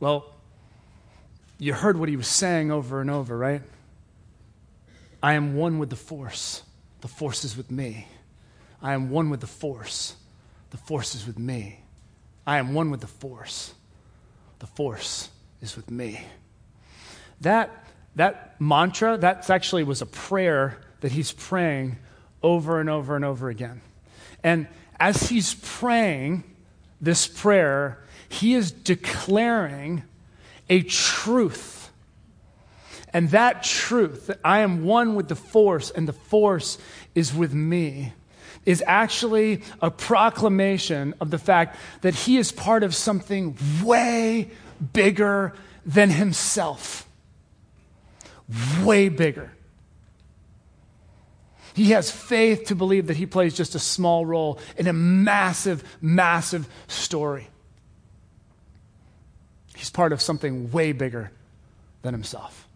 Well, 0.00 0.26
you 1.60 1.72
heard 1.72 1.96
what 1.96 2.08
he 2.08 2.16
was 2.16 2.26
saying 2.26 2.72
over 2.72 3.00
and 3.00 3.08
over, 3.08 3.38
right? 3.38 3.62
I 5.22 5.34
am 5.34 5.54
one 5.56 5.78
with 5.78 5.90
the 5.90 5.96
force. 5.96 6.62
The 7.00 7.08
force 7.08 7.44
is 7.44 7.56
with 7.56 7.70
me. 7.70 8.06
I 8.82 8.94
am 8.94 9.10
one 9.10 9.30
with 9.30 9.40
the 9.40 9.46
force. 9.46 10.16
The 10.70 10.76
force 10.76 11.14
is 11.14 11.26
with 11.26 11.38
me. 11.38 11.80
I 12.46 12.58
am 12.58 12.74
one 12.74 12.90
with 12.90 13.00
the 13.00 13.06
force. 13.06 13.74
the 14.58 14.66
force 14.66 15.28
is 15.60 15.74
with 15.76 15.90
me. 15.90 16.20
That, 17.40 17.84
that 18.14 18.60
mantra, 18.60 19.16
that 19.18 19.50
actually 19.50 19.82
was 19.82 20.02
a 20.02 20.06
prayer 20.06 20.78
that 21.00 21.12
he's 21.12 21.32
praying 21.32 21.98
over 22.42 22.80
and 22.80 22.88
over 22.88 23.16
and 23.16 23.24
over 23.24 23.48
again. 23.48 23.80
And 24.44 24.68
as 25.00 25.28
he's 25.28 25.54
praying 25.54 26.44
this 27.00 27.26
prayer, 27.26 28.04
he 28.28 28.54
is 28.54 28.70
declaring 28.70 30.04
a 30.68 30.82
truth. 30.82 31.81
And 33.12 33.30
that 33.30 33.62
truth, 33.62 34.28
that 34.28 34.40
I 34.42 34.60
am 34.60 34.84
one 34.84 35.14
with 35.14 35.28
the 35.28 35.36
force 35.36 35.90
and 35.90 36.08
the 36.08 36.12
force 36.12 36.78
is 37.14 37.34
with 37.34 37.52
me, 37.52 38.14
is 38.64 38.82
actually 38.86 39.62
a 39.80 39.90
proclamation 39.90 41.14
of 41.20 41.30
the 41.30 41.38
fact 41.38 41.76
that 42.00 42.14
he 42.14 42.38
is 42.38 42.52
part 42.52 42.82
of 42.82 42.94
something 42.94 43.56
way 43.82 44.50
bigger 44.92 45.52
than 45.84 46.10
himself. 46.10 47.06
Way 48.82 49.08
bigger. 49.08 49.52
He 51.74 51.92
has 51.92 52.10
faith 52.10 52.66
to 52.66 52.74
believe 52.74 53.06
that 53.06 53.16
he 53.16 53.26
plays 53.26 53.54
just 53.54 53.74
a 53.74 53.78
small 53.78 54.26
role 54.26 54.58
in 54.76 54.86
a 54.86 54.92
massive, 54.92 55.82
massive 56.00 56.68
story. 56.86 57.48
He's 59.74 59.90
part 59.90 60.12
of 60.12 60.20
something 60.20 60.70
way 60.70 60.92
bigger 60.92 61.32
than 62.02 62.12
himself. 62.12 62.68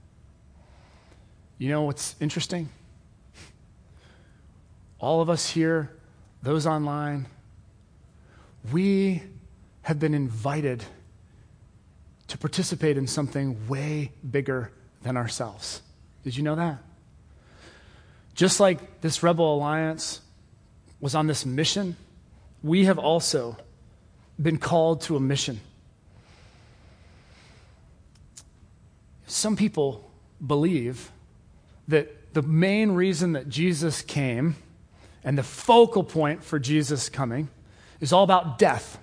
You 1.59 1.71
know 1.71 1.83
what's 1.83 2.15
interesting? 2.21 2.69
All 4.99 5.21
of 5.21 5.31
us 5.31 5.49
here, 5.49 5.91
those 6.43 6.67
online, 6.67 7.27
we 8.71 9.23
have 9.83 9.99
been 9.99 10.15
invited 10.15 10.85
to 12.29 12.37
participate 12.37 12.99
in 12.99 13.07
something 13.07 13.69
way 13.69 14.13
bigger 14.29 14.71
than 15.03 15.17
ourselves. 15.17 15.81
Did 16.25 16.37
you 16.37 16.43
know 16.43 16.57
that? 16.57 16.79
Just 18.35 18.61
like 18.61 19.01
this 19.01 19.23
rebel 19.23 19.55
alliance 19.55 20.21
was 21.01 21.15
on 21.15 21.27
this 21.27 21.47
mission, 21.47 21.97
we 22.63 22.85
have 22.85 22.99
also 22.99 23.57
been 24.41 24.59
called 24.59 25.01
to 25.03 25.17
a 25.17 25.21
mission. 25.21 25.61
Some 29.27 29.57
people 29.57 30.11
believe 30.45 31.11
that 31.89 32.35
the 32.35 32.43
main 32.43 32.93
reason 32.93 33.33
that 33.33 33.49
Jesus 33.49 34.03
came 34.03 34.57
and 35.25 35.37
the 35.37 35.43
focal 35.43 36.05
point 36.05 36.45
for 36.45 36.59
Jesus 36.59 37.09
coming 37.09 37.49
is 38.01 38.13
all 38.13 38.25
about 38.25 38.59
death. 38.59 38.99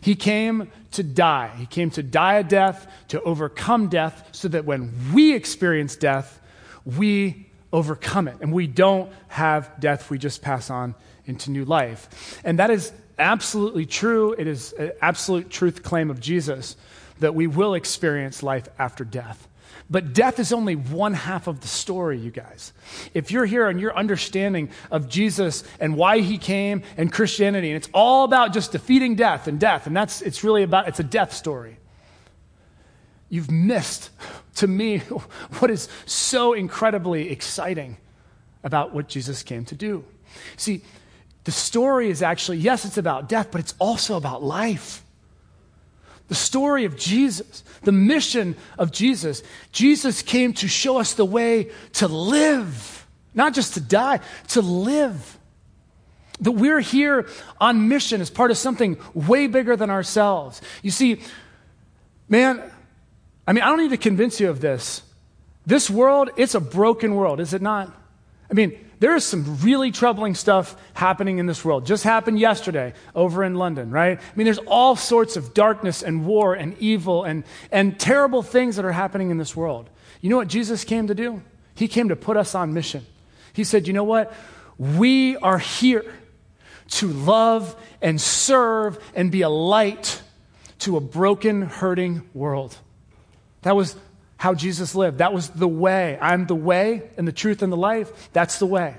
He 0.00 0.14
came 0.14 0.70
to 0.92 1.02
die. 1.02 1.52
He 1.58 1.66
came 1.66 1.90
to 1.90 2.02
die 2.02 2.34
a 2.34 2.44
death, 2.44 2.90
to 3.08 3.20
overcome 3.22 3.88
death, 3.88 4.30
so 4.32 4.48
that 4.48 4.64
when 4.64 4.92
we 5.12 5.34
experience 5.34 5.96
death, 5.96 6.40
we 6.84 7.50
overcome 7.72 8.28
it. 8.28 8.36
And 8.40 8.52
we 8.52 8.66
don't 8.66 9.12
have 9.28 9.78
death, 9.78 10.10
we 10.10 10.18
just 10.18 10.42
pass 10.42 10.70
on 10.70 10.94
into 11.26 11.50
new 11.50 11.64
life. 11.64 12.40
And 12.44 12.58
that 12.58 12.70
is 12.70 12.92
absolutely 13.18 13.86
true. 13.86 14.34
It 14.38 14.46
is 14.46 14.72
an 14.72 14.92
absolute 15.00 15.50
truth 15.50 15.82
claim 15.82 16.10
of 16.10 16.20
Jesus 16.20 16.76
that 17.20 17.34
we 17.34 17.46
will 17.46 17.74
experience 17.74 18.42
life 18.42 18.68
after 18.78 19.04
death. 19.04 19.46
But 19.90 20.12
death 20.12 20.38
is 20.38 20.52
only 20.52 20.76
one 20.76 21.14
half 21.14 21.48
of 21.48 21.60
the 21.60 21.66
story, 21.66 22.16
you 22.16 22.30
guys. 22.30 22.72
If 23.12 23.32
you're 23.32 23.44
here 23.44 23.68
and 23.68 23.80
your 23.80 23.96
understanding 23.96 24.70
of 24.90 25.08
Jesus 25.08 25.64
and 25.80 25.96
why 25.96 26.20
he 26.20 26.38
came 26.38 26.82
and 26.96 27.12
Christianity, 27.12 27.70
and 27.70 27.76
it's 27.76 27.88
all 27.92 28.22
about 28.22 28.52
just 28.52 28.70
defeating 28.70 29.16
death 29.16 29.48
and 29.48 29.58
death, 29.58 29.88
and 29.88 29.96
that's 29.96 30.22
it's 30.22 30.44
really 30.44 30.62
about 30.62 30.86
it's 30.86 31.00
a 31.00 31.04
death 31.04 31.32
story. 31.32 31.76
You've 33.28 33.50
missed, 33.50 34.10
to 34.56 34.68
me, 34.68 34.98
what 35.58 35.72
is 35.72 35.88
so 36.06 36.52
incredibly 36.52 37.30
exciting 37.30 37.96
about 38.62 38.94
what 38.94 39.08
Jesus 39.08 39.42
came 39.42 39.64
to 39.66 39.74
do. 39.74 40.04
See, 40.56 40.82
the 41.44 41.52
story 41.52 42.10
is 42.10 42.22
actually, 42.22 42.58
yes, 42.58 42.84
it's 42.84 42.98
about 42.98 43.28
death, 43.28 43.48
but 43.50 43.60
it's 43.60 43.74
also 43.80 44.16
about 44.16 44.42
life. 44.42 45.02
The 46.30 46.36
story 46.36 46.84
of 46.84 46.96
Jesus, 46.96 47.64
the 47.82 47.90
mission 47.90 48.54
of 48.78 48.92
Jesus. 48.92 49.42
Jesus 49.72 50.22
came 50.22 50.52
to 50.54 50.68
show 50.68 50.98
us 50.98 51.14
the 51.14 51.24
way 51.24 51.72
to 51.94 52.06
live, 52.06 53.04
not 53.34 53.52
just 53.52 53.74
to 53.74 53.80
die, 53.80 54.20
to 54.50 54.60
live. 54.60 55.38
That 56.40 56.52
we're 56.52 56.78
here 56.78 57.28
on 57.60 57.88
mission 57.88 58.20
as 58.20 58.30
part 58.30 58.52
of 58.52 58.58
something 58.58 58.96
way 59.12 59.48
bigger 59.48 59.74
than 59.74 59.90
ourselves. 59.90 60.62
You 60.84 60.92
see, 60.92 61.20
man, 62.28 62.62
I 63.44 63.52
mean, 63.52 63.64
I 63.64 63.66
don't 63.66 63.80
need 63.80 63.90
to 63.90 63.96
convince 63.96 64.38
you 64.38 64.50
of 64.50 64.60
this. 64.60 65.02
This 65.66 65.90
world, 65.90 66.30
it's 66.36 66.54
a 66.54 66.60
broken 66.60 67.16
world, 67.16 67.40
is 67.40 67.54
it 67.54 67.60
not? 67.60 67.92
I 68.48 68.54
mean, 68.54 68.78
there 69.00 69.16
is 69.16 69.24
some 69.24 69.56
really 69.62 69.90
troubling 69.90 70.34
stuff 70.34 70.76
happening 70.92 71.38
in 71.38 71.46
this 71.46 71.64
world. 71.64 71.86
Just 71.86 72.04
happened 72.04 72.38
yesterday 72.38 72.92
over 73.14 73.42
in 73.42 73.54
London, 73.54 73.90
right? 73.90 74.18
I 74.18 74.36
mean, 74.36 74.44
there's 74.44 74.58
all 74.58 74.94
sorts 74.94 75.36
of 75.38 75.54
darkness 75.54 76.02
and 76.02 76.26
war 76.26 76.54
and 76.54 76.76
evil 76.78 77.24
and, 77.24 77.44
and 77.72 77.98
terrible 77.98 78.42
things 78.42 78.76
that 78.76 78.84
are 78.84 78.92
happening 78.92 79.30
in 79.30 79.38
this 79.38 79.56
world. 79.56 79.88
You 80.20 80.28
know 80.28 80.36
what 80.36 80.48
Jesus 80.48 80.84
came 80.84 81.06
to 81.06 81.14
do? 81.14 81.42
He 81.74 81.88
came 81.88 82.10
to 82.10 82.16
put 82.16 82.36
us 82.36 82.54
on 82.54 82.74
mission. 82.74 83.06
He 83.54 83.64
said, 83.64 83.86
You 83.86 83.94
know 83.94 84.04
what? 84.04 84.34
We 84.76 85.36
are 85.38 85.58
here 85.58 86.04
to 86.90 87.08
love 87.08 87.74
and 88.02 88.20
serve 88.20 88.98
and 89.14 89.32
be 89.32 89.40
a 89.40 89.48
light 89.48 90.22
to 90.80 90.98
a 90.98 91.00
broken, 91.00 91.62
hurting 91.62 92.28
world. 92.34 92.76
That 93.62 93.76
was 93.76 93.96
how 94.40 94.54
Jesus 94.54 94.94
lived. 94.94 95.18
That 95.18 95.34
was 95.34 95.50
the 95.50 95.68
way. 95.68 96.18
I'm 96.18 96.46
the 96.46 96.54
way 96.54 97.02
and 97.18 97.28
the 97.28 97.32
truth 97.32 97.60
and 97.60 97.70
the 97.70 97.76
life. 97.76 98.32
That's 98.32 98.58
the 98.58 98.64
way. 98.64 98.96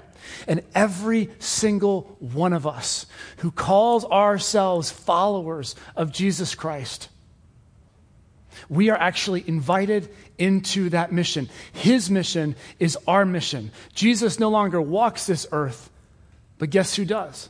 And 0.48 0.62
every 0.76 1.32
single 1.40 2.16
one 2.20 2.54
of 2.54 2.68
us 2.68 3.08
who 3.38 3.50
calls 3.50 4.06
ourselves 4.06 4.92
followers 4.92 5.76
of 5.96 6.12
Jesus 6.12 6.54
Christ, 6.54 7.10
we 8.70 8.92
are 8.92 8.98
actually 8.98 9.44
invited 9.48 10.10
into 10.38 10.90
that 10.90 11.12
mission. 11.12 11.50
His 11.74 12.12
mission 12.12 12.56
is 12.78 12.96
our 13.08 13.26
mission. 13.26 13.72
Jesus 13.96 14.40
no 14.40 14.50
longer 14.50 14.80
walks 14.80 15.26
this 15.26 15.48
earth, 15.52 15.90
but 16.60 16.70
guess 16.70 16.96
who 16.96 17.04
does? 17.04 17.50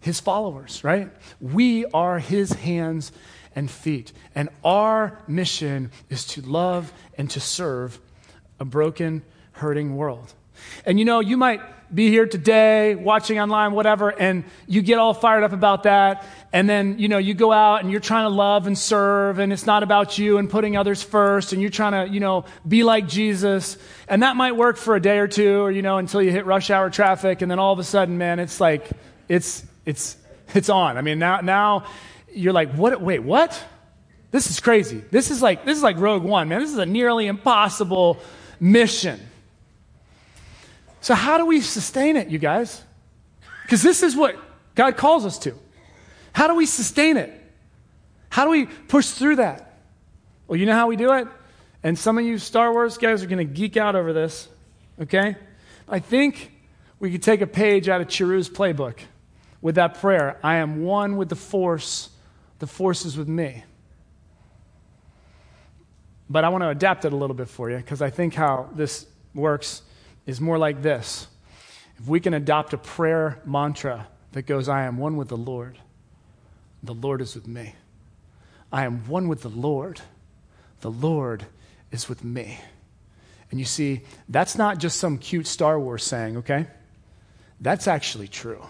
His 0.00 0.18
followers, 0.18 0.82
right? 0.82 1.12
We 1.40 1.84
are 1.86 2.18
his 2.18 2.52
hands 2.54 3.12
and 3.54 3.70
feet. 3.70 4.12
And 4.34 4.48
our 4.64 5.18
mission 5.26 5.90
is 6.10 6.26
to 6.28 6.42
love 6.42 6.92
and 7.16 7.30
to 7.30 7.40
serve 7.40 8.00
a 8.58 8.64
broken, 8.64 9.22
hurting 9.52 9.96
world. 9.96 10.32
And 10.86 10.98
you 10.98 11.04
know, 11.04 11.20
you 11.20 11.36
might 11.36 11.60
be 11.94 12.08
here 12.08 12.26
today, 12.26 12.94
watching 12.94 13.38
online, 13.38 13.72
whatever, 13.72 14.08
and 14.10 14.44
you 14.66 14.82
get 14.82 14.98
all 14.98 15.14
fired 15.14 15.44
up 15.44 15.52
about 15.52 15.84
that. 15.84 16.26
And 16.52 16.68
then, 16.68 16.98
you 16.98 17.08
know, 17.08 17.18
you 17.18 17.34
go 17.34 17.52
out 17.52 17.82
and 17.82 17.90
you're 17.90 18.00
trying 18.00 18.24
to 18.24 18.34
love 18.34 18.66
and 18.66 18.76
serve, 18.76 19.38
and 19.38 19.52
it's 19.52 19.66
not 19.66 19.82
about 19.82 20.18
you 20.18 20.38
and 20.38 20.48
putting 20.48 20.76
others 20.76 21.02
first, 21.02 21.52
and 21.52 21.60
you're 21.60 21.70
trying 21.70 22.06
to, 22.06 22.12
you 22.12 22.20
know, 22.20 22.46
be 22.66 22.82
like 22.82 23.06
Jesus. 23.06 23.76
And 24.08 24.22
that 24.22 24.34
might 24.36 24.56
work 24.56 24.76
for 24.76 24.96
a 24.96 25.00
day 25.00 25.18
or 25.18 25.28
two, 25.28 25.62
or, 25.62 25.70
you 25.70 25.82
know, 25.82 25.98
until 25.98 26.22
you 26.22 26.30
hit 26.30 26.46
rush 26.46 26.70
hour 26.70 26.90
traffic, 26.90 27.42
and 27.42 27.50
then 27.50 27.58
all 27.58 27.72
of 27.72 27.78
a 27.78 27.84
sudden, 27.84 28.18
man, 28.18 28.40
it's 28.40 28.60
like, 28.60 28.90
it's, 29.28 29.64
it's, 29.84 30.16
it's 30.54 30.68
on. 30.68 30.96
I 30.96 31.02
mean, 31.02 31.18
now, 31.18 31.40
now 31.40 31.84
you're 32.34 32.52
like, 32.52 32.72
what? 32.72 33.00
Wait, 33.00 33.20
what? 33.20 33.62
This 34.30 34.50
is 34.50 34.58
crazy. 34.60 35.02
This 35.10 35.30
is 35.30 35.40
like 35.40 35.64
this 35.64 35.76
is 35.76 35.82
like 35.82 35.96
Rogue 35.98 36.24
One, 36.24 36.48
man. 36.48 36.60
This 36.60 36.72
is 36.72 36.78
a 36.78 36.86
nearly 36.86 37.26
impossible 37.26 38.18
mission. 38.58 39.20
So 41.00 41.14
how 41.14 41.38
do 41.38 41.46
we 41.46 41.60
sustain 41.60 42.16
it, 42.16 42.28
you 42.28 42.38
guys? 42.38 42.82
Because 43.62 43.82
this 43.82 44.02
is 44.02 44.16
what 44.16 44.36
God 44.74 44.96
calls 44.96 45.26
us 45.26 45.38
to. 45.40 45.54
How 46.32 46.48
do 46.48 46.54
we 46.54 46.66
sustain 46.66 47.16
it? 47.16 47.30
How 48.28 48.44
do 48.44 48.50
we 48.50 48.66
push 48.66 49.10
through 49.10 49.36
that? 49.36 49.78
Well, 50.48 50.58
you 50.58 50.66
know 50.66 50.72
how 50.74 50.88
we 50.88 50.96
do 50.96 51.12
it? 51.12 51.28
And 51.82 51.98
some 51.98 52.18
of 52.18 52.24
you 52.24 52.38
Star 52.38 52.72
Wars 52.72 52.98
guys 52.98 53.22
are 53.22 53.26
going 53.26 53.46
to 53.46 53.52
geek 53.52 53.76
out 53.76 53.94
over 53.94 54.12
this, 54.12 54.48
okay? 55.00 55.36
I 55.88 55.98
think 55.98 56.50
we 56.98 57.12
could 57.12 57.22
take 57.22 57.42
a 57.42 57.46
page 57.46 57.88
out 57.88 58.00
of 58.00 58.08
Chirrut's 58.08 58.48
playbook 58.48 58.98
with 59.60 59.76
that 59.76 60.00
prayer 60.00 60.38
I 60.42 60.56
am 60.56 60.82
one 60.82 61.16
with 61.16 61.28
the 61.28 61.36
Force 61.36 62.08
the 62.64 62.68
force 62.68 63.04
is 63.04 63.14
with 63.14 63.28
me. 63.28 63.62
But 66.30 66.44
I 66.44 66.48
want 66.48 66.62
to 66.62 66.70
adapt 66.70 67.04
it 67.04 67.12
a 67.12 67.16
little 67.16 67.36
bit 67.36 67.50
for 67.50 67.68
you 67.70 67.76
because 67.76 68.00
I 68.00 68.08
think 68.08 68.32
how 68.32 68.70
this 68.74 69.04
works 69.34 69.82
is 70.24 70.40
more 70.40 70.56
like 70.56 70.80
this. 70.80 71.26
If 71.98 72.08
we 72.08 72.20
can 72.20 72.32
adopt 72.32 72.72
a 72.72 72.78
prayer 72.78 73.42
mantra 73.44 74.08
that 74.32 74.46
goes, 74.46 74.70
I 74.70 74.84
am 74.84 74.96
one 74.96 75.18
with 75.18 75.28
the 75.28 75.36
Lord, 75.36 75.78
the 76.82 76.94
Lord 76.94 77.20
is 77.20 77.34
with 77.34 77.46
me. 77.46 77.74
I 78.72 78.86
am 78.86 79.06
one 79.08 79.28
with 79.28 79.42
the 79.42 79.50
Lord, 79.50 80.00
the 80.80 80.90
Lord 80.90 81.44
is 81.92 82.08
with 82.08 82.24
me. 82.24 82.58
And 83.50 83.60
you 83.60 83.66
see, 83.66 84.04
that's 84.26 84.56
not 84.56 84.78
just 84.78 84.98
some 84.98 85.18
cute 85.18 85.46
Star 85.46 85.78
Wars 85.78 86.02
saying, 86.02 86.38
okay? 86.38 86.66
That's 87.60 87.86
actually 87.86 88.28
true. 88.28 88.64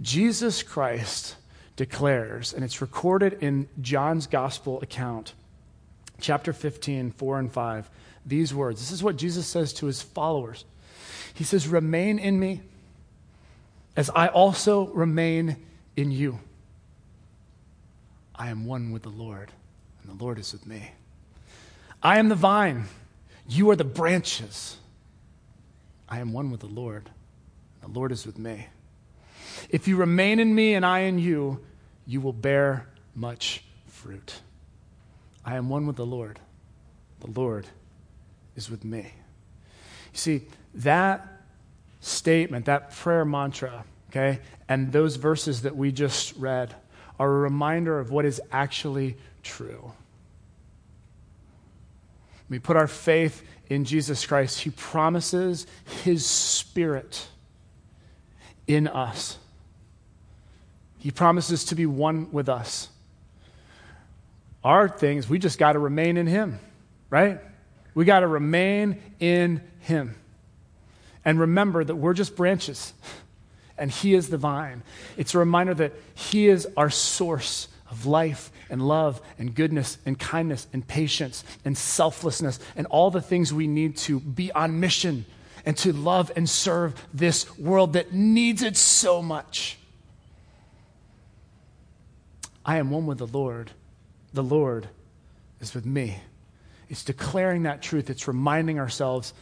Jesus 0.00 0.64
Christ 0.64 1.36
declares, 1.76 2.52
and 2.52 2.64
it's 2.64 2.80
recorded 2.80 3.38
in 3.40 3.68
John's 3.80 4.26
gospel 4.26 4.80
account, 4.82 5.34
chapter 6.20 6.52
15, 6.52 7.12
4 7.12 7.38
and 7.38 7.52
5, 7.52 7.90
these 8.24 8.54
words. 8.54 8.80
This 8.80 8.92
is 8.92 9.02
what 9.02 9.16
Jesus 9.16 9.46
says 9.46 9.72
to 9.74 9.86
his 9.86 10.02
followers. 10.02 10.64
He 11.34 11.44
says, 11.44 11.66
Remain 11.66 12.18
in 12.18 12.38
me 12.38 12.60
as 13.96 14.10
I 14.10 14.28
also 14.28 14.86
remain 14.88 15.56
in 15.96 16.10
you. 16.10 16.38
I 18.34 18.48
am 18.48 18.64
one 18.64 18.92
with 18.92 19.02
the 19.02 19.10
Lord, 19.10 19.50
and 20.02 20.18
the 20.18 20.22
Lord 20.22 20.38
is 20.38 20.52
with 20.52 20.66
me. 20.66 20.90
I 22.02 22.18
am 22.18 22.28
the 22.28 22.34
vine, 22.34 22.86
you 23.48 23.70
are 23.70 23.76
the 23.76 23.84
branches. 23.84 24.76
I 26.08 26.20
am 26.20 26.34
one 26.34 26.50
with 26.50 26.60
the 26.60 26.66
Lord, 26.66 27.08
and 27.82 27.94
the 27.94 27.98
Lord 27.98 28.12
is 28.12 28.26
with 28.26 28.38
me. 28.38 28.66
If 29.68 29.88
you 29.88 29.96
remain 29.96 30.38
in 30.38 30.54
me 30.54 30.74
and 30.74 30.84
I 30.84 31.00
in 31.00 31.18
you, 31.18 31.60
you 32.06 32.20
will 32.20 32.32
bear 32.32 32.88
much 33.14 33.64
fruit. 33.86 34.40
I 35.44 35.56
am 35.56 35.68
one 35.68 35.86
with 35.86 35.96
the 35.96 36.06
Lord. 36.06 36.38
The 37.20 37.30
Lord 37.30 37.66
is 38.56 38.70
with 38.70 38.84
me. 38.84 39.12
You 40.12 40.18
see, 40.18 40.42
that 40.74 41.26
statement, 42.00 42.66
that 42.66 42.94
prayer 42.94 43.24
mantra, 43.24 43.84
okay, 44.10 44.40
and 44.68 44.92
those 44.92 45.16
verses 45.16 45.62
that 45.62 45.76
we 45.76 45.92
just 45.92 46.36
read 46.36 46.74
are 47.18 47.28
a 47.28 47.38
reminder 47.38 47.98
of 47.98 48.10
what 48.10 48.24
is 48.24 48.40
actually 48.50 49.16
true. 49.42 49.92
We 52.48 52.58
put 52.58 52.76
our 52.76 52.86
faith 52.86 53.42
in 53.70 53.84
Jesus 53.84 54.26
Christ. 54.26 54.60
He 54.60 54.70
promises 54.70 55.66
His 56.04 56.26
Spirit 56.26 57.28
in 58.66 58.88
us. 58.88 59.38
He 61.02 61.10
promises 61.10 61.64
to 61.64 61.74
be 61.74 61.84
one 61.84 62.30
with 62.30 62.48
us. 62.48 62.88
Our 64.62 64.88
things, 64.88 65.28
we 65.28 65.40
just 65.40 65.58
got 65.58 65.72
to 65.72 65.80
remain 65.80 66.16
in 66.16 66.28
Him, 66.28 66.60
right? 67.10 67.40
We 67.92 68.04
got 68.04 68.20
to 68.20 68.28
remain 68.28 69.02
in 69.18 69.62
Him. 69.80 70.14
And 71.24 71.40
remember 71.40 71.82
that 71.82 71.96
we're 71.96 72.14
just 72.14 72.36
branches 72.36 72.94
and 73.76 73.90
He 73.90 74.14
is 74.14 74.28
the 74.28 74.38
vine. 74.38 74.84
It's 75.16 75.34
a 75.34 75.38
reminder 75.38 75.74
that 75.74 75.92
He 76.14 76.46
is 76.46 76.68
our 76.76 76.88
source 76.88 77.66
of 77.90 78.06
life 78.06 78.52
and 78.70 78.86
love 78.86 79.20
and 79.40 79.56
goodness 79.56 79.98
and 80.06 80.16
kindness 80.16 80.68
and 80.72 80.86
patience 80.86 81.42
and 81.64 81.76
selflessness 81.76 82.60
and 82.76 82.86
all 82.86 83.10
the 83.10 83.20
things 83.20 83.52
we 83.52 83.66
need 83.66 83.96
to 83.96 84.20
be 84.20 84.52
on 84.52 84.78
mission 84.78 85.24
and 85.66 85.76
to 85.78 85.92
love 85.92 86.30
and 86.36 86.48
serve 86.48 86.94
this 87.12 87.58
world 87.58 87.94
that 87.94 88.12
needs 88.12 88.62
it 88.62 88.76
so 88.76 89.20
much. 89.20 89.78
I 92.64 92.78
am 92.78 92.90
one 92.90 93.06
with 93.06 93.18
the 93.18 93.26
Lord. 93.26 93.70
The 94.32 94.42
Lord 94.42 94.88
is 95.60 95.74
with 95.74 95.86
me. 95.86 96.18
It's 96.88 97.04
declaring 97.04 97.62
that 97.62 97.82
truth, 97.82 98.10
it's 98.10 98.28
reminding 98.28 98.78
ourselves 98.78 99.32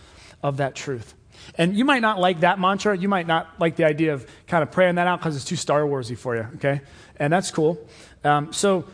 of 0.42 0.58
that 0.58 0.74
truth. 0.74 1.14
And 1.56 1.76
you 1.76 1.84
might 1.84 2.02
not 2.02 2.18
like 2.18 2.40
that 2.40 2.58
mantra. 2.58 2.96
You 2.96 3.08
might 3.08 3.26
not 3.26 3.48
like 3.58 3.76
the 3.76 3.84
idea 3.84 4.14
of 4.14 4.26
kind 4.46 4.62
of 4.62 4.70
praying 4.70 4.96
that 4.96 5.06
out 5.06 5.20
because 5.20 5.36
it's 5.36 5.44
too 5.44 5.56
Star 5.56 5.82
Warsy 5.82 6.16
for 6.16 6.36
you, 6.36 6.46
okay? 6.56 6.80
And 7.16 7.32
that's 7.32 7.50
cool. 7.50 7.86
Um, 8.24 8.52
so 8.52 8.84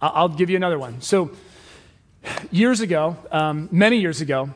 I'll 0.00 0.28
give 0.28 0.50
you 0.50 0.56
another 0.56 0.78
one. 0.78 1.00
So 1.00 1.30
years 2.50 2.80
ago, 2.80 3.16
um, 3.30 3.68
many 3.72 3.98
years 3.98 4.20
ago, 4.20 4.50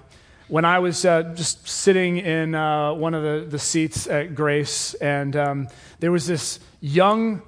when 0.48 0.64
I 0.64 0.78
was 0.78 1.04
uh, 1.04 1.34
just 1.34 1.66
sitting 1.66 2.18
in 2.18 2.54
uh, 2.54 2.92
one 2.92 3.14
of 3.14 3.22
the, 3.22 3.46
the 3.48 3.58
seats 3.58 4.06
at 4.06 4.34
Grace, 4.34 4.94
and 4.94 5.34
um, 5.34 5.68
there 6.00 6.12
was 6.12 6.26
this 6.26 6.60
young 6.80 7.42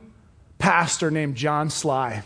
pastor 0.58 1.10
named 1.10 1.36
John 1.36 1.70
Sly 1.70 2.22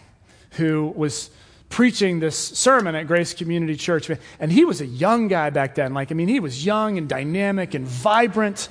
who 0.53 0.93
was 0.97 1.31
preaching 1.69 2.19
this 2.19 2.37
sermon 2.37 2.95
at 2.95 3.07
Grace 3.07 3.33
Community 3.33 3.77
Church. 3.77 4.11
And 4.41 4.53
he 4.53 4.65
was 4.65 4.81
a 4.81 4.87
young 4.87 5.29
guy 5.29 5.51
back 5.51 5.77
then. 5.77 5.95
Like, 5.95 6.11
I 6.11 6.15
mean, 6.15 6.29
he 6.29 6.41
was 6.41 6.65
young 6.65 6.99
and 6.99 7.09
dynamic 7.09 7.75
and 7.75 7.87
vibrant. 7.87 8.69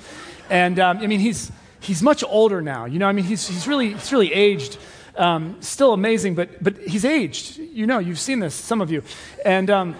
And 0.50 0.78
um, 0.78 0.98
I 0.98 1.06
mean, 1.06 1.20
he's, 1.20 1.50
he's 1.80 2.02
much 2.02 2.22
older 2.22 2.60
now. 2.60 2.84
You 2.84 2.98
know, 2.98 3.06
I 3.06 3.12
mean, 3.12 3.24
he's, 3.24 3.48
he's, 3.48 3.66
really, 3.66 3.94
he's 3.94 4.12
really 4.12 4.32
aged. 4.32 4.78
Um, 5.16 5.56
still 5.60 5.92
amazing, 5.92 6.34
but, 6.34 6.62
but 6.62 6.76
he's 6.78 7.04
aged. 7.04 7.56
You 7.58 7.86
know, 7.86 7.98
you've 7.98 8.20
seen 8.20 8.38
this, 8.38 8.54
some 8.54 8.80
of 8.80 8.90
you. 8.90 9.02
And 9.44 9.70
um, 9.70 9.96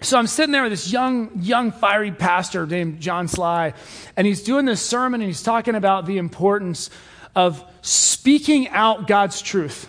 so 0.00 0.16
I'm 0.16 0.26
sitting 0.26 0.52
there 0.52 0.62
with 0.62 0.72
this 0.72 0.92
young, 0.92 1.30
young, 1.40 1.72
fiery 1.72 2.12
pastor 2.12 2.66
named 2.66 3.00
John 3.00 3.28
Sly, 3.28 3.74
and 4.16 4.26
he's 4.26 4.42
doing 4.42 4.64
this 4.64 4.80
sermon 4.80 5.20
and 5.20 5.28
he's 5.28 5.42
talking 5.42 5.74
about 5.74 6.06
the 6.06 6.18
importance 6.18 6.88
of 7.34 7.64
speaking 7.82 8.68
out 8.68 9.06
God's 9.06 9.40
truth 9.40 9.88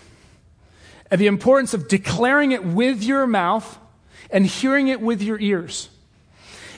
and 1.10 1.20
the 1.20 1.26
importance 1.26 1.74
of 1.74 1.88
declaring 1.88 2.52
it 2.52 2.64
with 2.64 3.02
your 3.02 3.26
mouth 3.26 3.78
and 4.30 4.46
hearing 4.46 4.88
it 4.88 5.00
with 5.00 5.22
your 5.22 5.38
ears. 5.38 5.88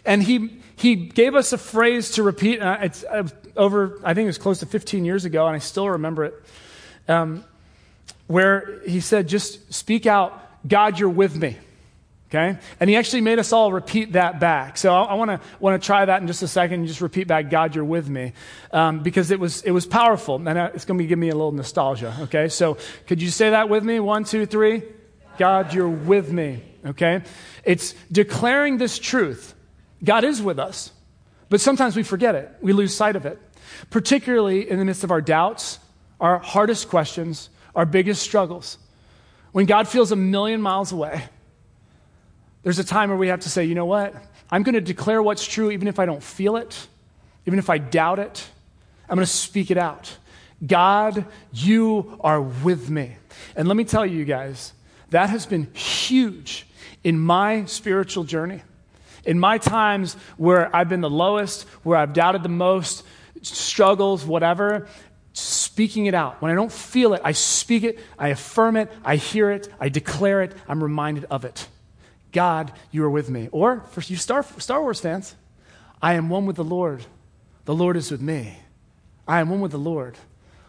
And 0.05 0.23
he, 0.23 0.61
he 0.77 0.95
gave 0.95 1.35
us 1.35 1.53
a 1.53 1.59
phrase 1.59 2.13
to 2.13 2.23
repeat. 2.23 2.61
It's 2.63 3.05
uh, 3.05 3.29
over, 3.57 3.99
I 4.05 4.15
think 4.15 4.25
it 4.25 4.29
was 4.29 4.39
close 4.39 4.61
to 4.61 4.67
15 4.67 5.05
years 5.05 5.25
ago, 5.25 5.47
and 5.47 5.57
I 5.57 5.59
still 5.59 5.89
remember 5.89 6.25
it, 6.25 6.35
um, 7.09 7.45
where 8.27 8.81
he 8.87 9.01
said, 9.01 9.29
just 9.29 9.73
speak 9.73 10.07
out, 10.07 10.43
God, 10.69 10.99
you're 10.99 11.09
with 11.09 11.37
me. 11.37 11.57
Okay? 12.29 12.59
And 12.81 12.91
he 12.91 12.97
actually 12.97 13.21
made 13.21 13.39
us 13.39 13.53
all 13.53 13.73
repeat 13.73 14.13
that 14.13 14.41
back. 14.41 14.77
So 14.77 14.93
I, 14.93 15.05
I 15.05 15.15
want 15.15 15.41
to 15.41 15.79
try 15.79 16.05
that 16.05 16.21
in 16.21 16.27
just 16.27 16.43
a 16.43 16.49
second 16.49 16.81
and 16.81 16.89
just 16.89 17.01
repeat 17.01 17.29
back, 17.29 17.51
God, 17.51 17.75
you're 17.75 17.85
with 17.85 18.09
me. 18.09 18.33
Um, 18.73 19.01
because 19.01 19.31
it 19.31 19.39
was, 19.39 19.63
it 19.63 19.71
was 19.71 19.87
powerful. 19.87 20.37
And 20.37 20.49
uh, 20.49 20.71
it's 20.75 20.85
going 20.85 20.99
to 20.99 21.07
give 21.07 21.19
me 21.19 21.29
a 21.29 21.35
little 21.35 21.53
nostalgia. 21.53 22.17
Okay? 22.23 22.49
So 22.49 22.79
could 23.07 23.23
you 23.23 23.31
say 23.31 23.51
that 23.51 23.69
with 23.69 23.85
me? 23.85 24.01
One, 24.01 24.25
two, 24.25 24.45
three. 24.45 24.83
God, 25.39 25.73
you're 25.73 25.89
with 25.89 26.33
me. 26.33 26.63
Okay? 26.85 27.23
It's 27.63 27.95
declaring 28.11 28.79
this 28.79 28.99
truth. 28.99 29.55
God 30.03 30.25
is 30.25 30.43
with 30.43 30.59
us. 30.59 30.91
But 31.49 31.61
sometimes 31.61 31.95
we 31.95 32.03
forget 32.03 32.35
it. 32.35 32.51
We 32.61 32.73
lose 32.73 32.93
sight 32.93 33.15
of 33.15 33.25
it. 33.25 33.39
Particularly 33.91 34.69
in 34.69 34.79
the 34.79 34.85
midst 34.85 35.05
of 35.05 35.13
our 35.13 35.21
doubts, 35.21 35.79
our 36.19 36.39
hardest 36.39 36.89
questions, 36.89 37.51
our 37.77 37.87
biggest 37.87 38.23
struggles. 38.23 38.79
When 39.53 39.67
God 39.67 39.87
feels 39.87 40.11
a 40.11 40.17
million 40.17 40.61
miles 40.61 40.91
away 40.91 41.23
there's 42.67 42.81
a 42.81 42.85
time 42.85 43.11
where 43.11 43.17
we 43.17 43.29
have 43.29 43.39
to 43.39 43.49
say, 43.49 43.65
you 43.65 43.77
know 43.77 43.85
what? 43.85 44.13
I'm 44.51 44.65
going 44.65 44.75
to 44.75 44.81
declare 44.81 45.23
what's 45.23 45.47
true 45.47 45.71
even 45.71 45.87
if 45.87 46.01
I 46.01 46.05
don't 46.05 46.21
feel 46.21 46.57
it, 46.57 46.89
even 47.47 47.61
if 47.61 47.71
I 47.71 47.79
doubt 47.79 48.19
it. 48.19 48.45
I'm 49.09 49.15
going 49.15 49.25
to 49.25 49.33
speak 49.33 49.71
it 49.71 49.79
out. 49.79 50.17
God, 50.67 51.27
you 51.53 52.19
are 52.23 52.43
with 52.43 52.91
me. 52.91 53.19
And 53.55 53.69
let 53.69 53.77
me 53.77 53.85
tell 53.85 54.05
you, 54.05 54.25
guys, 54.25 54.73
that 55.11 55.31
has 55.31 55.47
been 55.47 55.73
huge 55.75 56.67
in 57.05 57.21
my 57.21 57.67
spiritual 57.67 58.25
journey. 58.25 58.63
In 59.25 59.39
my 59.39 59.59
times 59.59 60.15
where 60.37 60.75
I've 60.75 60.89
been 60.89 61.03
the 61.03 61.09
lowest, 61.09 61.69
where 61.85 61.97
I've 61.97 62.15
doubted 62.15 62.43
the 62.43 62.49
most, 62.49 63.05
struggles, 63.43 64.25
whatever, 64.25 64.89
speaking 65.35 66.07
it 66.07 66.15
out. 66.15 66.43
When 66.43 66.51
I 66.51 66.57
don't 66.57 66.73
feel 66.73 67.15
it, 67.15 67.21
I 67.23 67.31
speak 67.31 67.85
it, 67.85 68.01
I 68.19 68.31
affirm 68.31 68.77
it, 68.77 68.93
I 69.05 69.15
hear 69.15 69.53
it, 69.53 69.73
I 69.79 69.89
declare 69.89 70.43
it, 70.43 70.53
I'm 70.67 70.83
reminded 70.83 71.27
of 71.31 71.45
it. 71.45 71.69
God, 72.33 72.73
you 72.91 73.05
are 73.05 73.11
with 73.11 73.31
me. 73.31 73.49
Or 73.53 73.81
for 73.91 74.01
you 74.01 74.17
Star, 74.17 74.43
Star 74.59 74.83
Wars 74.83 75.01
fans, 75.01 75.35
I 76.03 76.15
am 76.15 76.29
one 76.29 76.47
with 76.47 76.57
the 76.57 76.65
Lord. 76.65 77.05
The 77.65 77.75
Lord 77.75 77.97
is 77.97 78.11
with 78.11 78.21
me. 78.21 78.59
I 79.27 79.41
am 79.41 79.51
one 79.51 79.61
with 79.61 79.73
the 79.73 79.79
Lord. 79.79 80.17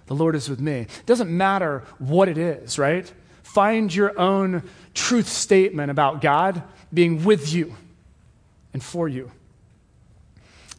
The 0.07 0.15
Lord 0.15 0.35
is 0.35 0.49
with 0.49 0.59
me. 0.59 0.81
It 0.81 1.05
doesn't 1.05 1.29
matter 1.29 1.83
what 1.99 2.29
it 2.29 2.37
is, 2.37 2.79
right? 2.79 3.11
Find 3.43 3.93
your 3.93 4.17
own 4.19 4.63
truth 4.93 5.27
statement 5.27 5.91
about 5.91 6.21
God 6.21 6.63
being 6.93 7.23
with 7.23 7.53
you 7.53 7.75
and 8.73 8.81
for 8.81 9.07
you. 9.07 9.31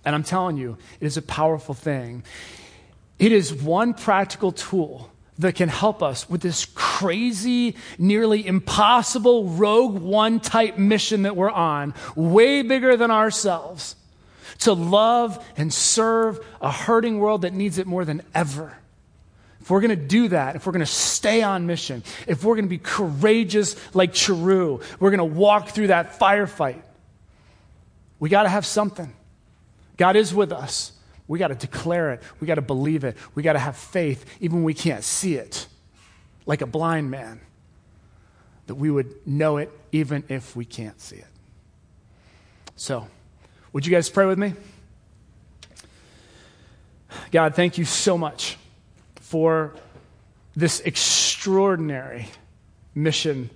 And 0.04 0.14
I'm 0.14 0.24
telling 0.24 0.56
you, 0.56 0.78
it 1.00 1.06
is 1.06 1.16
a 1.16 1.22
powerful 1.22 1.74
thing. 1.74 2.24
It 3.18 3.32
is 3.32 3.52
one 3.52 3.94
practical 3.94 4.52
tool 4.52 5.10
that 5.38 5.54
can 5.54 5.68
help 5.68 6.02
us 6.02 6.28
with 6.28 6.40
this 6.40 6.66
crazy, 6.74 7.76
nearly 7.98 8.46
impossible 8.46 9.44
Rogue 9.44 9.98
One 10.00 10.40
type 10.40 10.78
mission 10.78 11.22
that 11.22 11.36
we're 11.36 11.50
on, 11.50 11.94
way 12.16 12.62
bigger 12.62 12.96
than 12.96 13.10
ourselves, 13.10 13.94
to 14.60 14.72
love 14.72 15.44
and 15.56 15.72
serve 15.72 16.44
a 16.60 16.72
hurting 16.72 17.20
world 17.20 17.42
that 17.42 17.52
needs 17.52 17.78
it 17.78 17.86
more 17.86 18.04
than 18.04 18.22
ever. 18.34 18.76
If 19.60 19.70
we're 19.70 19.80
going 19.80 19.90
to 19.90 19.96
do 19.96 20.28
that, 20.28 20.56
if 20.56 20.66
we're 20.66 20.72
going 20.72 20.80
to 20.80 20.86
stay 20.86 21.42
on 21.42 21.66
mission, 21.66 22.02
if 22.26 22.42
we're 22.42 22.54
going 22.54 22.64
to 22.64 22.70
be 22.70 22.78
courageous 22.78 23.76
like 23.94 24.12
Chirrut, 24.12 24.82
we're 24.98 25.10
going 25.10 25.18
to 25.18 25.24
walk 25.24 25.68
through 25.68 25.88
that 25.88 26.18
firefight, 26.18 26.82
we 28.18 28.28
got 28.28 28.42
to 28.42 28.48
have 28.48 28.66
something. 28.66 29.12
God 29.96 30.16
is 30.16 30.34
with 30.34 30.52
us. 30.52 30.92
We 31.28 31.38
got 31.38 31.48
to 31.48 31.54
declare 31.54 32.12
it. 32.12 32.22
We 32.40 32.46
got 32.46 32.56
to 32.56 32.62
believe 32.62 33.04
it. 33.04 33.16
We 33.34 33.42
got 33.42 33.52
to 33.52 33.58
have 33.58 33.76
faith, 33.76 34.24
even 34.40 34.56
when 34.56 34.64
we 34.64 34.74
can't 34.74 35.04
see 35.04 35.34
it, 35.34 35.66
like 36.46 36.62
a 36.62 36.66
blind 36.66 37.10
man, 37.10 37.40
that 38.66 38.74
we 38.74 38.90
would 38.90 39.26
know 39.26 39.58
it 39.58 39.70
even 39.92 40.24
if 40.28 40.56
we 40.56 40.64
can't 40.64 41.00
see 41.00 41.16
it. 41.16 41.26
So, 42.76 43.06
would 43.72 43.86
you 43.86 43.92
guys 43.92 44.08
pray 44.08 44.24
with 44.24 44.38
me? 44.38 44.54
God, 47.30 47.54
thank 47.54 47.78
you 47.78 47.84
so 47.84 48.16
much 48.16 48.56
for 49.16 49.74
this 50.56 50.80
extraordinary 50.80 52.28
mission 52.94 53.50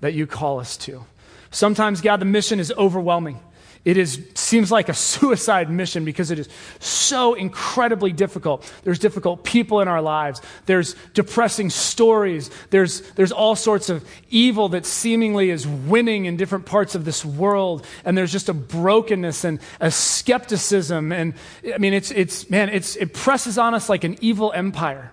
that 0.00 0.14
you 0.14 0.26
call 0.26 0.60
us 0.60 0.76
to. 0.78 1.04
Sometimes, 1.50 2.00
God, 2.00 2.20
the 2.20 2.24
mission 2.24 2.58
is 2.58 2.72
overwhelming. 2.72 3.38
It 3.84 3.96
is, 3.96 4.24
seems 4.34 4.70
like 4.70 4.88
a 4.88 4.94
suicide 5.12 5.68
mission 5.68 6.04
because 6.04 6.30
it 6.30 6.38
is 6.38 6.48
so 6.78 7.34
incredibly 7.34 8.12
difficult. 8.12 8.70
There's 8.84 8.98
difficult 8.98 9.44
people 9.44 9.80
in 9.80 9.88
our 9.88 10.00
lives. 10.00 10.40
There's 10.66 10.94
depressing 11.14 11.70
stories. 11.70 12.50
There's, 12.70 13.00
there's 13.12 13.32
all 13.32 13.56
sorts 13.56 13.88
of 13.88 14.04
evil 14.30 14.68
that 14.70 14.86
seemingly 14.86 15.50
is 15.50 15.66
winning 15.66 16.26
in 16.26 16.36
different 16.36 16.66
parts 16.66 16.94
of 16.94 17.04
this 17.04 17.24
world. 17.24 17.84
And 18.04 18.16
there's 18.16 18.32
just 18.32 18.48
a 18.48 18.54
brokenness 18.54 19.44
and 19.44 19.58
a 19.80 19.90
skepticism. 19.90 21.10
And 21.10 21.34
I 21.74 21.78
mean, 21.78 21.92
it's, 21.92 22.12
it's 22.12 22.48
man, 22.48 22.68
it's, 22.68 22.94
it 22.96 23.14
presses 23.14 23.58
on 23.58 23.74
us 23.74 23.88
like 23.88 24.04
an 24.04 24.16
evil 24.20 24.52
empire. 24.52 25.10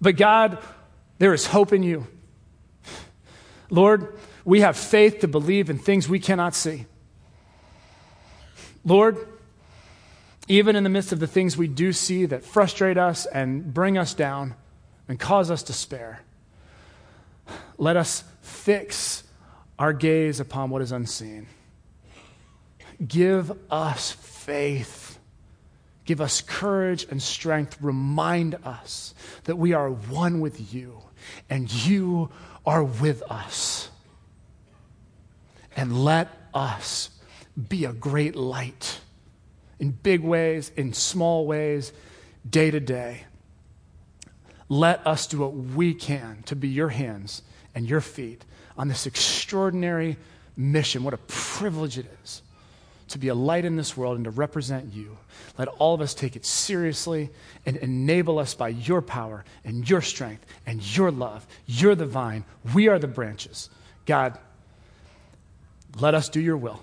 But 0.00 0.16
God, 0.16 0.58
there 1.18 1.34
is 1.34 1.46
hope 1.46 1.72
in 1.72 1.82
you. 1.82 2.06
Lord, 3.68 4.18
we 4.44 4.60
have 4.60 4.76
faith 4.76 5.20
to 5.20 5.28
believe 5.28 5.68
in 5.68 5.78
things 5.78 6.08
we 6.08 6.20
cannot 6.20 6.54
see. 6.54 6.86
Lord, 8.86 9.18
even 10.46 10.76
in 10.76 10.84
the 10.84 10.88
midst 10.88 11.10
of 11.10 11.18
the 11.18 11.26
things 11.26 11.56
we 11.56 11.66
do 11.66 11.92
see 11.92 12.24
that 12.26 12.44
frustrate 12.44 12.96
us 12.96 13.26
and 13.26 13.74
bring 13.74 13.98
us 13.98 14.14
down 14.14 14.54
and 15.08 15.18
cause 15.18 15.50
us 15.50 15.64
despair, 15.64 16.20
let 17.76 17.96
us 17.96 18.22
fix 18.42 19.24
our 19.76 19.92
gaze 19.92 20.38
upon 20.38 20.70
what 20.70 20.82
is 20.82 20.92
unseen. 20.92 21.48
Give 23.06 23.52
us 23.72 24.12
faith. 24.12 25.18
Give 26.04 26.20
us 26.20 26.40
courage 26.40 27.06
and 27.10 27.20
strength. 27.20 27.76
Remind 27.80 28.54
us 28.64 29.14
that 29.44 29.56
we 29.56 29.72
are 29.72 29.90
one 29.90 30.40
with 30.40 30.72
you 30.72 31.02
and 31.50 31.70
you 31.86 32.30
are 32.64 32.84
with 32.84 33.20
us. 33.24 33.90
And 35.74 36.04
let 36.04 36.28
us 36.54 37.10
be 37.68 37.84
a 37.84 37.92
great 37.92 38.36
light 38.36 39.00
in 39.78 39.90
big 39.90 40.22
ways, 40.22 40.70
in 40.76 40.92
small 40.92 41.46
ways, 41.46 41.92
day 42.48 42.70
to 42.70 42.80
day. 42.80 43.24
Let 44.68 45.06
us 45.06 45.26
do 45.26 45.38
what 45.38 45.54
we 45.54 45.94
can 45.94 46.42
to 46.46 46.56
be 46.56 46.68
your 46.68 46.88
hands 46.88 47.42
and 47.74 47.88
your 47.88 48.00
feet 48.00 48.44
on 48.76 48.88
this 48.88 49.06
extraordinary 49.06 50.16
mission. 50.56 51.04
What 51.04 51.14
a 51.14 51.18
privilege 51.18 51.98
it 51.98 52.06
is 52.24 52.42
to 53.08 53.18
be 53.18 53.28
a 53.28 53.34
light 53.34 53.64
in 53.64 53.76
this 53.76 53.96
world 53.96 54.16
and 54.16 54.24
to 54.24 54.30
represent 54.30 54.92
you. 54.92 55.16
Let 55.58 55.68
all 55.68 55.94
of 55.94 56.00
us 56.00 56.14
take 56.14 56.34
it 56.34 56.44
seriously 56.44 57.30
and 57.64 57.76
enable 57.76 58.38
us 58.38 58.54
by 58.54 58.68
your 58.68 59.00
power 59.00 59.44
and 59.64 59.88
your 59.88 60.02
strength 60.02 60.44
and 60.66 60.82
your 60.96 61.10
love. 61.10 61.46
You're 61.66 61.94
the 61.94 62.06
vine, 62.06 62.44
we 62.74 62.88
are 62.88 62.98
the 62.98 63.06
branches. 63.06 63.70
God, 64.06 64.38
let 66.00 66.14
us 66.14 66.28
do 66.28 66.40
your 66.40 66.56
will. 66.56 66.82